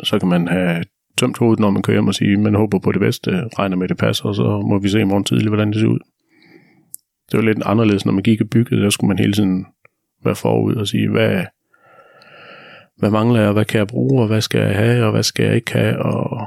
Så 0.03 0.19
kan 0.19 0.29
man 0.29 0.49
have 0.49 0.85
tømt 1.19 1.39
hovedet, 1.39 1.61
når 1.61 1.71
man 1.71 1.83
kører 1.83 1.95
hjem 1.95 2.09
og 2.09 2.15
sige, 2.15 2.37
man 2.37 2.55
håber 2.55 2.79
på 2.79 2.93
det 2.93 3.01
bedste, 3.01 3.31
regner 3.59 3.77
med 3.77 3.89
det 3.89 3.97
passer, 3.97 4.25
og 4.25 4.35
så 4.35 4.61
må 4.69 4.79
vi 4.79 4.89
se 4.89 5.01
i 5.01 5.05
morgen 5.05 5.25
tidlig, 5.25 5.49
hvordan 5.49 5.73
det 5.73 5.81
ser 5.81 5.87
ud. 5.87 5.99
Det 7.31 7.37
var 7.39 7.45
lidt 7.45 7.63
anderledes, 7.65 8.07
når 8.07 8.13
man 8.13 8.23
gik 8.23 8.41
og 8.41 8.51
byggede, 8.51 8.83
der 8.83 8.91
skulle 8.91 9.09
man 9.09 9.19
hele 9.19 9.33
tiden 9.33 9.67
være 10.25 10.35
forud 10.35 10.75
og 10.75 10.89
sige, 10.89 11.11
hvad, 11.11 11.45
hvad 12.97 13.11
mangler 13.11 13.41
jeg, 13.41 13.53
hvad 13.53 13.65
kan 13.65 13.79
jeg 13.79 13.87
bruge, 13.87 14.23
og 14.23 14.27
hvad 14.27 14.41
skal 14.41 14.61
jeg 14.61 14.77
have, 14.77 15.05
og 15.05 15.11
hvad 15.13 15.23
skal 15.23 15.47
jeg 15.47 15.55
ikke 15.55 15.73
have, 15.73 15.99
og 15.99 16.47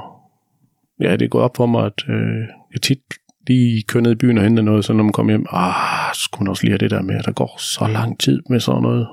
ja, 1.00 1.16
det 1.16 1.30
går 1.30 1.40
op 1.40 1.56
for 1.56 1.66
mig, 1.66 1.86
at 1.86 2.04
øh, 2.08 2.44
jeg 2.72 2.82
tit 2.82 2.98
lige 3.46 3.82
kører 3.82 4.02
ned 4.02 4.12
i 4.12 4.14
byen 4.14 4.38
og 4.38 4.44
henter 4.44 4.62
noget, 4.62 4.84
så 4.84 4.92
når 4.92 5.04
man 5.04 5.12
kommer 5.12 5.32
hjem, 5.32 5.46
ah, 5.50 6.14
skulle 6.14 6.44
man 6.44 6.50
også 6.50 6.62
lige 6.62 6.72
have 6.72 6.78
det 6.78 6.90
der 6.90 7.02
med, 7.02 7.14
at 7.14 7.24
der 7.24 7.32
går 7.32 7.58
så 7.58 7.86
lang 7.86 8.20
tid 8.20 8.42
med 8.50 8.60
sådan 8.60 8.82
noget, 8.82 9.06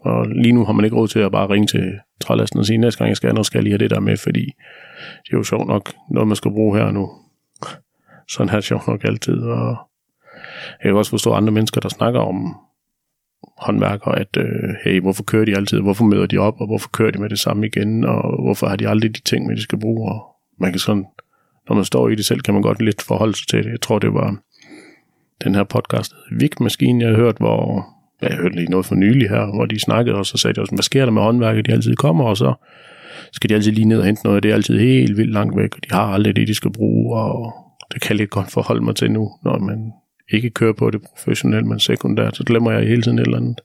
og 0.00 0.26
lige 0.28 0.52
nu 0.52 0.64
har 0.64 0.72
man 0.72 0.84
ikke 0.84 0.96
råd 0.96 1.08
til 1.08 1.18
at 1.18 1.32
bare 1.32 1.48
ringe 1.48 1.66
til 1.66 1.98
trælasten 2.20 2.60
og 2.60 2.66
sige, 2.66 2.78
næste 2.78 2.98
gang 2.98 3.08
jeg 3.08 3.16
skal, 3.16 3.34
nu 3.34 3.42
skal 3.42 3.58
jeg 3.58 3.62
lige 3.62 3.72
have 3.72 3.78
det 3.78 3.90
der 3.90 4.00
med, 4.00 4.16
fordi 4.16 4.44
det 5.24 5.32
er 5.32 5.36
jo 5.36 5.42
sjovt 5.42 5.68
nok 5.68 5.92
noget, 6.10 6.28
man 6.28 6.36
skal 6.36 6.50
bruge 6.50 6.78
her 6.78 6.90
nu. 6.90 7.10
Sådan 8.28 8.48
her 8.48 8.60
sjovt 8.60 8.86
nok 8.86 9.04
altid. 9.04 9.38
Og 9.38 9.76
jeg 10.84 10.90
kan 10.90 10.96
også 10.96 11.10
forstå 11.10 11.32
andre 11.32 11.52
mennesker, 11.52 11.80
der 11.80 11.88
snakker 11.88 12.20
om 12.20 12.56
håndværkere, 13.58 14.18
at 14.18 14.36
øh, 14.36 14.74
hey, 14.84 15.00
hvorfor 15.00 15.22
kører 15.22 15.44
de 15.44 15.56
altid, 15.56 15.80
hvorfor 15.80 16.04
møder 16.04 16.26
de 16.26 16.38
op, 16.38 16.60
og 16.60 16.66
hvorfor 16.66 16.88
kører 16.88 17.10
de 17.10 17.20
med 17.20 17.28
det 17.28 17.38
samme 17.38 17.66
igen, 17.66 18.04
og 18.04 18.42
hvorfor 18.42 18.66
har 18.66 18.76
de 18.76 18.88
aldrig 18.88 19.16
de 19.16 19.20
ting 19.20 19.46
med, 19.46 19.56
de 19.56 19.62
skal 19.62 19.80
bruge, 19.80 20.12
og 20.12 20.26
man 20.60 20.72
kan 20.72 20.78
sådan, 20.78 21.06
når 21.68 21.74
man 21.74 21.84
står 21.84 22.08
i 22.08 22.14
det 22.14 22.24
selv, 22.24 22.40
kan 22.40 22.54
man 22.54 22.62
godt 22.62 22.82
lidt 22.82 23.02
forholde 23.02 23.34
sig 23.34 23.48
til 23.48 23.64
det. 23.64 23.70
Jeg 23.70 23.80
tror, 23.80 23.98
det 23.98 24.14
var 24.14 24.36
den 25.44 25.54
her 25.54 25.64
podcast, 25.64 26.14
Vigmaskinen, 26.30 27.00
jeg 27.00 27.08
har 27.08 27.16
hørt, 27.16 27.36
hvor 27.36 27.86
jeg 28.22 28.36
hørte 28.36 28.54
lige 28.54 28.70
noget 28.70 28.86
for 28.86 28.94
nylig 28.94 29.28
her, 29.28 29.54
hvor 29.54 29.66
de 29.66 29.80
snakkede, 29.80 30.16
og 30.16 30.26
så 30.26 30.38
sagde 30.38 30.54
de 30.54 30.60
også, 30.60 30.74
hvad 30.74 30.82
sker 30.82 31.04
der 31.04 31.12
med 31.12 31.22
håndværket, 31.22 31.66
de 31.66 31.72
altid 31.72 31.96
kommer, 31.96 32.24
og 32.24 32.36
så 32.36 32.54
skal 33.32 33.50
de 33.50 33.54
altid 33.54 33.72
lige 33.72 33.84
ned 33.84 33.98
og 33.98 34.04
hente 34.04 34.24
noget, 34.24 34.42
det 34.42 34.50
er 34.50 34.54
altid 34.54 34.78
helt 34.78 35.16
vildt 35.16 35.32
langt 35.32 35.56
væk, 35.56 35.76
og 35.76 35.84
de 35.84 35.94
har 35.94 36.02
aldrig 36.02 36.36
det, 36.36 36.48
de 36.48 36.54
skal 36.54 36.72
bruge, 36.72 37.16
og 37.16 37.52
det 37.94 38.02
kan 38.02 38.10
jeg 38.10 38.16
lidt 38.16 38.30
godt 38.30 38.50
forholde 38.50 38.84
mig 38.84 38.96
til 38.96 39.10
nu, 39.10 39.30
når 39.44 39.58
man 39.58 39.92
ikke 40.32 40.50
kører 40.50 40.72
på 40.72 40.90
det 40.90 41.02
professionelt, 41.02 41.66
men 41.66 41.80
sekundært, 41.80 42.36
så 42.36 42.44
glemmer 42.44 42.72
jeg 42.72 42.88
hele 42.88 43.02
tiden 43.02 43.18
et 43.18 43.24
eller 43.24 43.38
andet. 43.38 43.60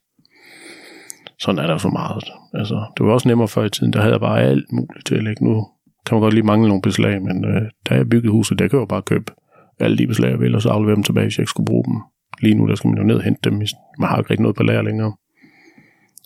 Sådan 1.40 1.60
er 1.60 1.68
der 1.68 1.78
så 1.78 1.90
meget. 1.90 2.24
Altså, 2.54 2.86
det 2.98 3.06
var 3.06 3.14
også 3.14 3.28
nemmere 3.28 3.48
før 3.48 3.64
i 3.64 3.70
tiden, 3.70 3.94
der 3.94 4.00
havde 4.00 4.14
jeg 4.14 4.22
bare 4.22 4.42
alt 4.42 4.72
muligt 4.72 5.06
til 5.06 5.16
at 5.16 5.24
lægge. 5.24 5.46
Nu 5.46 5.68
kan 6.06 6.16
man 6.16 6.22
godt 6.22 6.34
lige 6.34 6.46
mangle 6.46 6.68
nogle 6.68 6.82
beslag, 6.82 7.22
men 7.22 7.46
øh, 7.46 7.62
da 7.90 7.96
jeg 7.96 8.10
byggede 8.10 8.32
huset, 8.32 8.60
der 8.60 8.68
kan 8.68 8.78
jeg 8.78 8.82
jo 8.82 8.86
bare 8.86 9.02
købe 9.02 9.32
alle 9.80 9.98
de 9.98 10.08
beslag, 10.08 10.30
jeg 10.30 10.40
vil, 10.40 10.56
og 10.56 10.62
så 10.62 10.70
aflevere 10.70 10.96
dem 10.96 11.04
tilbage, 11.04 11.26
hvis 11.26 11.38
jeg 11.38 11.44
ikke 11.44 11.50
skulle 11.50 11.66
bruge 11.66 11.86
dem 11.86 12.02
lige 12.44 12.56
nu, 12.56 12.68
der 12.68 12.76
skal 12.76 12.88
man 12.88 12.98
jo 12.98 13.04
ned 13.04 13.16
og 13.16 13.24
hente 13.24 13.50
dem. 13.50 13.54
Man 14.00 14.10
har 14.10 14.18
ikke 14.18 14.30
rigtig 14.30 14.42
noget 14.42 14.56
på 14.56 14.64
lager 14.64 14.82
længere. 14.82 15.14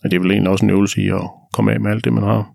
Og 0.04 0.10
det 0.10 0.16
er 0.16 0.20
vel 0.20 0.30
egentlig 0.30 0.50
også 0.50 0.64
en 0.64 0.70
øvelse 0.70 1.02
i 1.02 1.08
at 1.08 1.30
komme 1.52 1.72
af 1.72 1.80
med 1.80 1.90
alt 1.90 2.04
det, 2.04 2.12
man 2.12 2.22
har. 2.22 2.54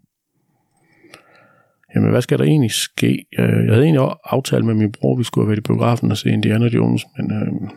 Jamen, 1.96 2.10
hvad 2.10 2.22
skal 2.22 2.38
der 2.38 2.44
egentlig 2.44 2.72
ske? 2.72 3.26
Øh, 3.40 3.66
jeg 3.66 3.74
havde 3.74 3.84
egentlig 3.84 4.10
aftalt 4.26 4.66
med 4.66 4.74
min 4.74 4.92
bror, 4.92 5.14
at 5.14 5.20
vi 5.20 5.24
skulle 5.24 5.46
have 5.46 5.50
været 5.50 5.58
i 5.58 5.68
biografen 5.68 6.12
og 6.12 6.18
se 6.18 6.30
Indiana 6.30 6.68
Jones, 6.68 7.06
men 7.18 7.32
øh, 7.32 7.70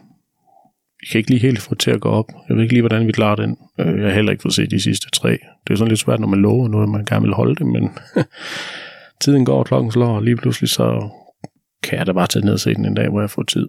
vi 1.00 1.06
kan 1.10 1.18
ikke 1.18 1.30
lige 1.30 1.40
helt 1.40 1.58
få 1.58 1.70
det 1.70 1.78
til 1.78 1.90
at 1.90 2.00
gå 2.00 2.08
op. 2.08 2.32
Jeg 2.48 2.56
ved 2.56 2.62
ikke 2.62 2.74
lige, 2.74 2.82
hvordan 2.82 3.06
vi 3.06 3.12
klarer 3.12 3.36
den. 3.36 3.56
Øh, 3.80 3.98
jeg 3.98 4.06
har 4.06 4.14
heller 4.14 4.32
ikke 4.32 4.42
fået 4.42 4.54
set 4.54 4.70
de 4.70 4.80
sidste 4.80 5.10
tre. 5.10 5.30
Det 5.66 5.72
er 5.72 5.76
sådan 5.76 5.88
lidt 5.88 6.00
svært, 6.00 6.20
når 6.20 6.28
man 6.28 6.42
lover 6.42 6.68
noget, 6.68 6.88
man 6.88 7.04
gerne 7.04 7.22
vil 7.22 7.34
holde 7.34 7.54
det, 7.54 7.66
men 7.66 7.90
tiden 9.22 9.44
går, 9.44 9.62
klokken 9.62 9.92
slår, 9.92 10.16
og 10.16 10.22
lige 10.22 10.36
pludselig 10.36 10.70
så 10.70 11.08
kan 11.82 11.98
jeg 11.98 12.06
da 12.06 12.12
bare 12.12 12.26
tage 12.26 12.44
ned 12.44 12.52
og 12.52 12.60
se 12.60 12.74
den 12.74 12.84
en 12.84 12.94
dag, 12.94 13.08
hvor 13.08 13.20
jeg 13.20 13.30
får 13.30 13.42
tid. 13.42 13.68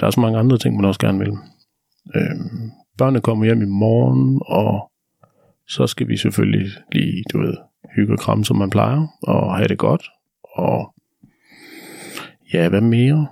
Der 0.00 0.06
er 0.06 0.10
så 0.10 0.20
mange 0.20 0.38
andre 0.38 0.58
ting, 0.58 0.76
man 0.76 0.84
også 0.84 1.00
gerne 1.00 1.18
vil. 1.18 1.32
Øhm, 2.16 2.70
børnene 2.98 3.20
kommer 3.20 3.44
hjem 3.44 3.62
i 3.62 3.66
morgen, 3.66 4.40
og 4.46 4.90
så 5.68 5.86
skal 5.86 6.08
vi 6.08 6.16
selvfølgelig 6.16 6.70
lige, 6.92 7.24
du 7.32 7.38
ved, 7.38 7.54
hygge 7.96 8.12
og 8.12 8.18
kramme, 8.18 8.44
som 8.44 8.56
man 8.56 8.70
plejer, 8.70 9.06
og 9.22 9.56
have 9.56 9.68
det 9.68 9.78
godt. 9.78 10.02
Og 10.54 10.94
ja, 12.52 12.68
hvad 12.68 12.80
mere? 12.80 13.26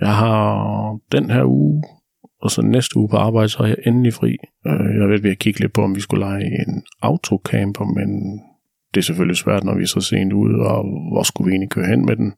Jeg 0.00 0.14
har 0.16 0.98
den 1.12 1.30
her 1.30 1.44
uge, 1.44 1.82
og 2.40 2.50
så 2.50 2.62
næste 2.62 2.96
uge 2.96 3.08
på 3.08 3.16
arbejde, 3.16 3.48
så 3.48 3.62
er 3.62 3.66
jeg 3.66 3.76
endelig 3.86 4.14
fri. 4.14 4.36
Øh, 4.66 5.00
jeg 5.00 5.08
ved, 5.08 5.22
ved 5.22 5.30
at 5.30 5.38
kigge 5.38 5.60
lidt 5.60 5.72
på, 5.72 5.82
om 5.82 5.94
vi 5.96 6.00
skulle 6.00 6.24
lege 6.24 6.44
en 6.44 6.82
autocamper, 7.02 7.84
men 7.84 8.40
det 8.94 9.00
er 9.00 9.04
selvfølgelig 9.04 9.36
svært, 9.36 9.64
når 9.64 9.74
vi 9.74 9.82
er 9.82 9.86
så 9.86 10.00
sent 10.00 10.32
ude, 10.32 10.54
og 10.54 10.84
hvor 11.12 11.22
skulle 11.22 11.46
vi 11.46 11.52
egentlig 11.52 11.70
køre 11.70 11.86
hen 11.86 12.06
med 12.06 12.16
den? 12.16 12.32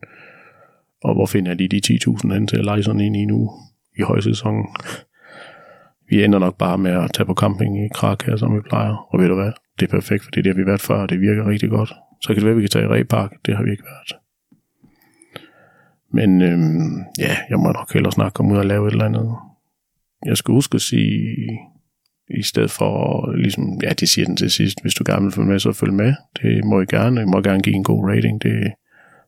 Og 1.04 1.14
hvor 1.14 1.26
finder 1.26 1.54
de 1.54 1.68
de 1.68 1.80
10.000 1.86 2.32
hen 2.32 2.46
til 2.46 2.56
at 2.56 2.64
lege 2.64 2.82
sådan 2.82 3.00
en 3.00 3.14
i 3.14 3.24
nu 3.24 3.50
i 3.98 4.02
højsæsonen? 4.02 4.64
Vi 6.08 6.24
ender 6.24 6.38
nok 6.38 6.58
bare 6.58 6.78
med 6.78 6.90
at 6.90 7.10
tage 7.14 7.26
på 7.26 7.34
camping 7.34 7.84
i 7.84 7.88
Krakow, 7.94 8.36
som 8.36 8.56
vi 8.56 8.60
plejer. 8.60 8.94
Og 9.10 9.20
ved 9.20 9.28
du 9.28 9.34
hvad? 9.34 9.52
Det 9.80 9.86
er 9.86 9.90
perfekt, 9.90 10.24
for 10.24 10.30
det 10.30 10.38
er 10.38 10.42
det, 10.42 10.56
vi 10.56 10.60
har 10.60 10.66
været 10.66 10.80
før, 10.80 10.94
og 10.94 11.08
det 11.08 11.20
virker 11.20 11.48
rigtig 11.48 11.70
godt. 11.70 11.92
Så 12.22 12.28
kan 12.28 12.36
det 12.36 12.44
være, 12.44 12.50
at 12.50 12.56
vi 12.56 12.62
kan 12.62 12.70
tage 12.70 12.84
i 12.84 12.88
Repark. 12.88 13.32
Det 13.46 13.56
har 13.56 13.64
vi 13.64 13.70
ikke 13.70 13.84
været. 13.84 14.20
Men 16.12 16.42
øhm, 16.42 16.98
ja, 17.18 17.36
jeg 17.50 17.58
må 17.58 17.72
nok 17.72 17.92
hellere 17.92 18.12
snakke 18.12 18.40
om 18.40 18.52
ud 18.52 18.56
og 18.56 18.66
lave 18.66 18.86
et 18.88 18.92
eller 18.92 19.04
andet. 19.04 19.34
Jeg 20.26 20.36
skal 20.36 20.52
huske 20.52 20.74
at 20.74 20.80
sige, 20.80 21.18
i 22.38 22.42
stedet 22.42 22.70
for, 22.70 23.32
ligesom, 23.32 23.64
ja, 23.82 23.88
det 23.88 24.08
siger 24.08 24.26
den 24.26 24.36
til 24.36 24.50
sidst, 24.50 24.82
hvis 24.82 24.94
du 24.94 25.04
gerne 25.06 25.22
vil 25.22 25.32
følge 25.32 25.48
med, 25.48 25.58
så 25.58 25.72
følg 25.72 25.92
med. 25.92 26.14
Det 26.42 26.64
må 26.64 26.80
I 26.80 26.84
gerne. 26.84 27.22
I 27.22 27.24
må 27.24 27.40
gerne 27.40 27.62
give 27.62 27.76
en 27.76 27.84
god 27.84 28.10
rating. 28.10 28.42
Det 28.42 28.72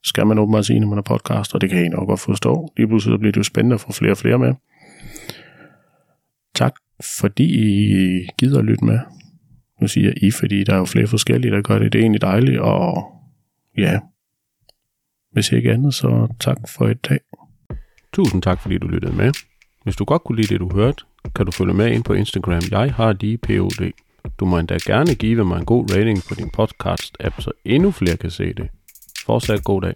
skal 0.05 0.27
man 0.27 0.39
åbenbart 0.39 0.67
sige, 0.67 0.81
når 0.81 0.89
man 0.89 0.99
er 0.99 1.03
podcast, 1.03 1.55
og 1.55 1.61
det 1.61 1.71
kan 1.71 1.85
I 1.85 1.89
nok 1.89 2.09
godt 2.09 2.21
forstå. 2.21 2.73
Lige 2.77 2.87
pludselig 2.87 3.19
bliver 3.19 3.33
det 3.33 3.39
jo 3.39 3.43
spændende 3.43 3.75
at 3.75 3.81
få 3.81 3.93
flere 3.93 4.11
og 4.11 4.19
flere 4.19 4.39
med. 4.39 4.55
Tak, 6.55 6.75
fordi 7.21 7.45
I 7.45 8.27
gider 8.39 8.59
at 8.59 8.65
lytte 8.65 8.85
med. 8.85 8.99
Nu 9.81 9.89
siger 9.89 10.13
I, 10.17 10.31
fordi 10.31 10.65
der 10.65 10.75
er 10.75 10.79
jo 10.79 10.85
flere 10.85 11.07
forskellige, 11.07 11.51
der 11.51 11.63
gør 11.63 11.79
det. 11.79 11.93
Det 11.93 11.99
er 11.99 12.03
egentlig 12.03 12.21
dejligt, 12.21 12.61
og 12.61 13.13
ja, 13.79 14.01
hvis 15.33 15.53
ikke 15.53 15.73
andet, 15.73 15.95
så 15.95 16.35
tak 16.41 16.59
for 16.69 16.89
i 16.89 16.95
dag. 16.95 17.21
Tusind 18.13 18.43
tak, 18.43 18.61
fordi 18.61 18.79
du 18.79 18.89
lyttede 18.89 19.17
med. 19.17 19.33
Hvis 19.85 19.97
du 19.97 20.05
godt 20.05 20.25
kunne 20.25 20.37
lide 20.37 20.55
det, 20.55 20.61
du 20.61 20.71
hørte, 20.75 21.05
kan 21.37 21.47
du 21.47 21.53
følge 21.53 21.75
med 21.75 21.93
ind 21.93 22.05
på 22.05 22.13
Instagram. 22.13 22.63
Jeg 22.71 22.95
har 22.95 23.13
lige 23.13 23.39
POD. 23.39 23.93
Du 24.41 24.45
må 24.45 24.59
endda 24.59 24.79
gerne 24.87 25.15
give 25.15 25.45
mig 25.45 25.59
en 25.59 25.65
god 25.65 25.97
rating 25.97 26.19
på 26.29 26.35
din 26.35 26.51
podcast-app, 26.59 27.41
så 27.41 27.51
endnu 27.65 27.91
flere 27.91 28.17
kan 28.17 28.31
se 28.31 28.53
det. 28.53 28.69
Fortsat 29.25 29.62
god 29.64 29.83
dag. 29.83 29.95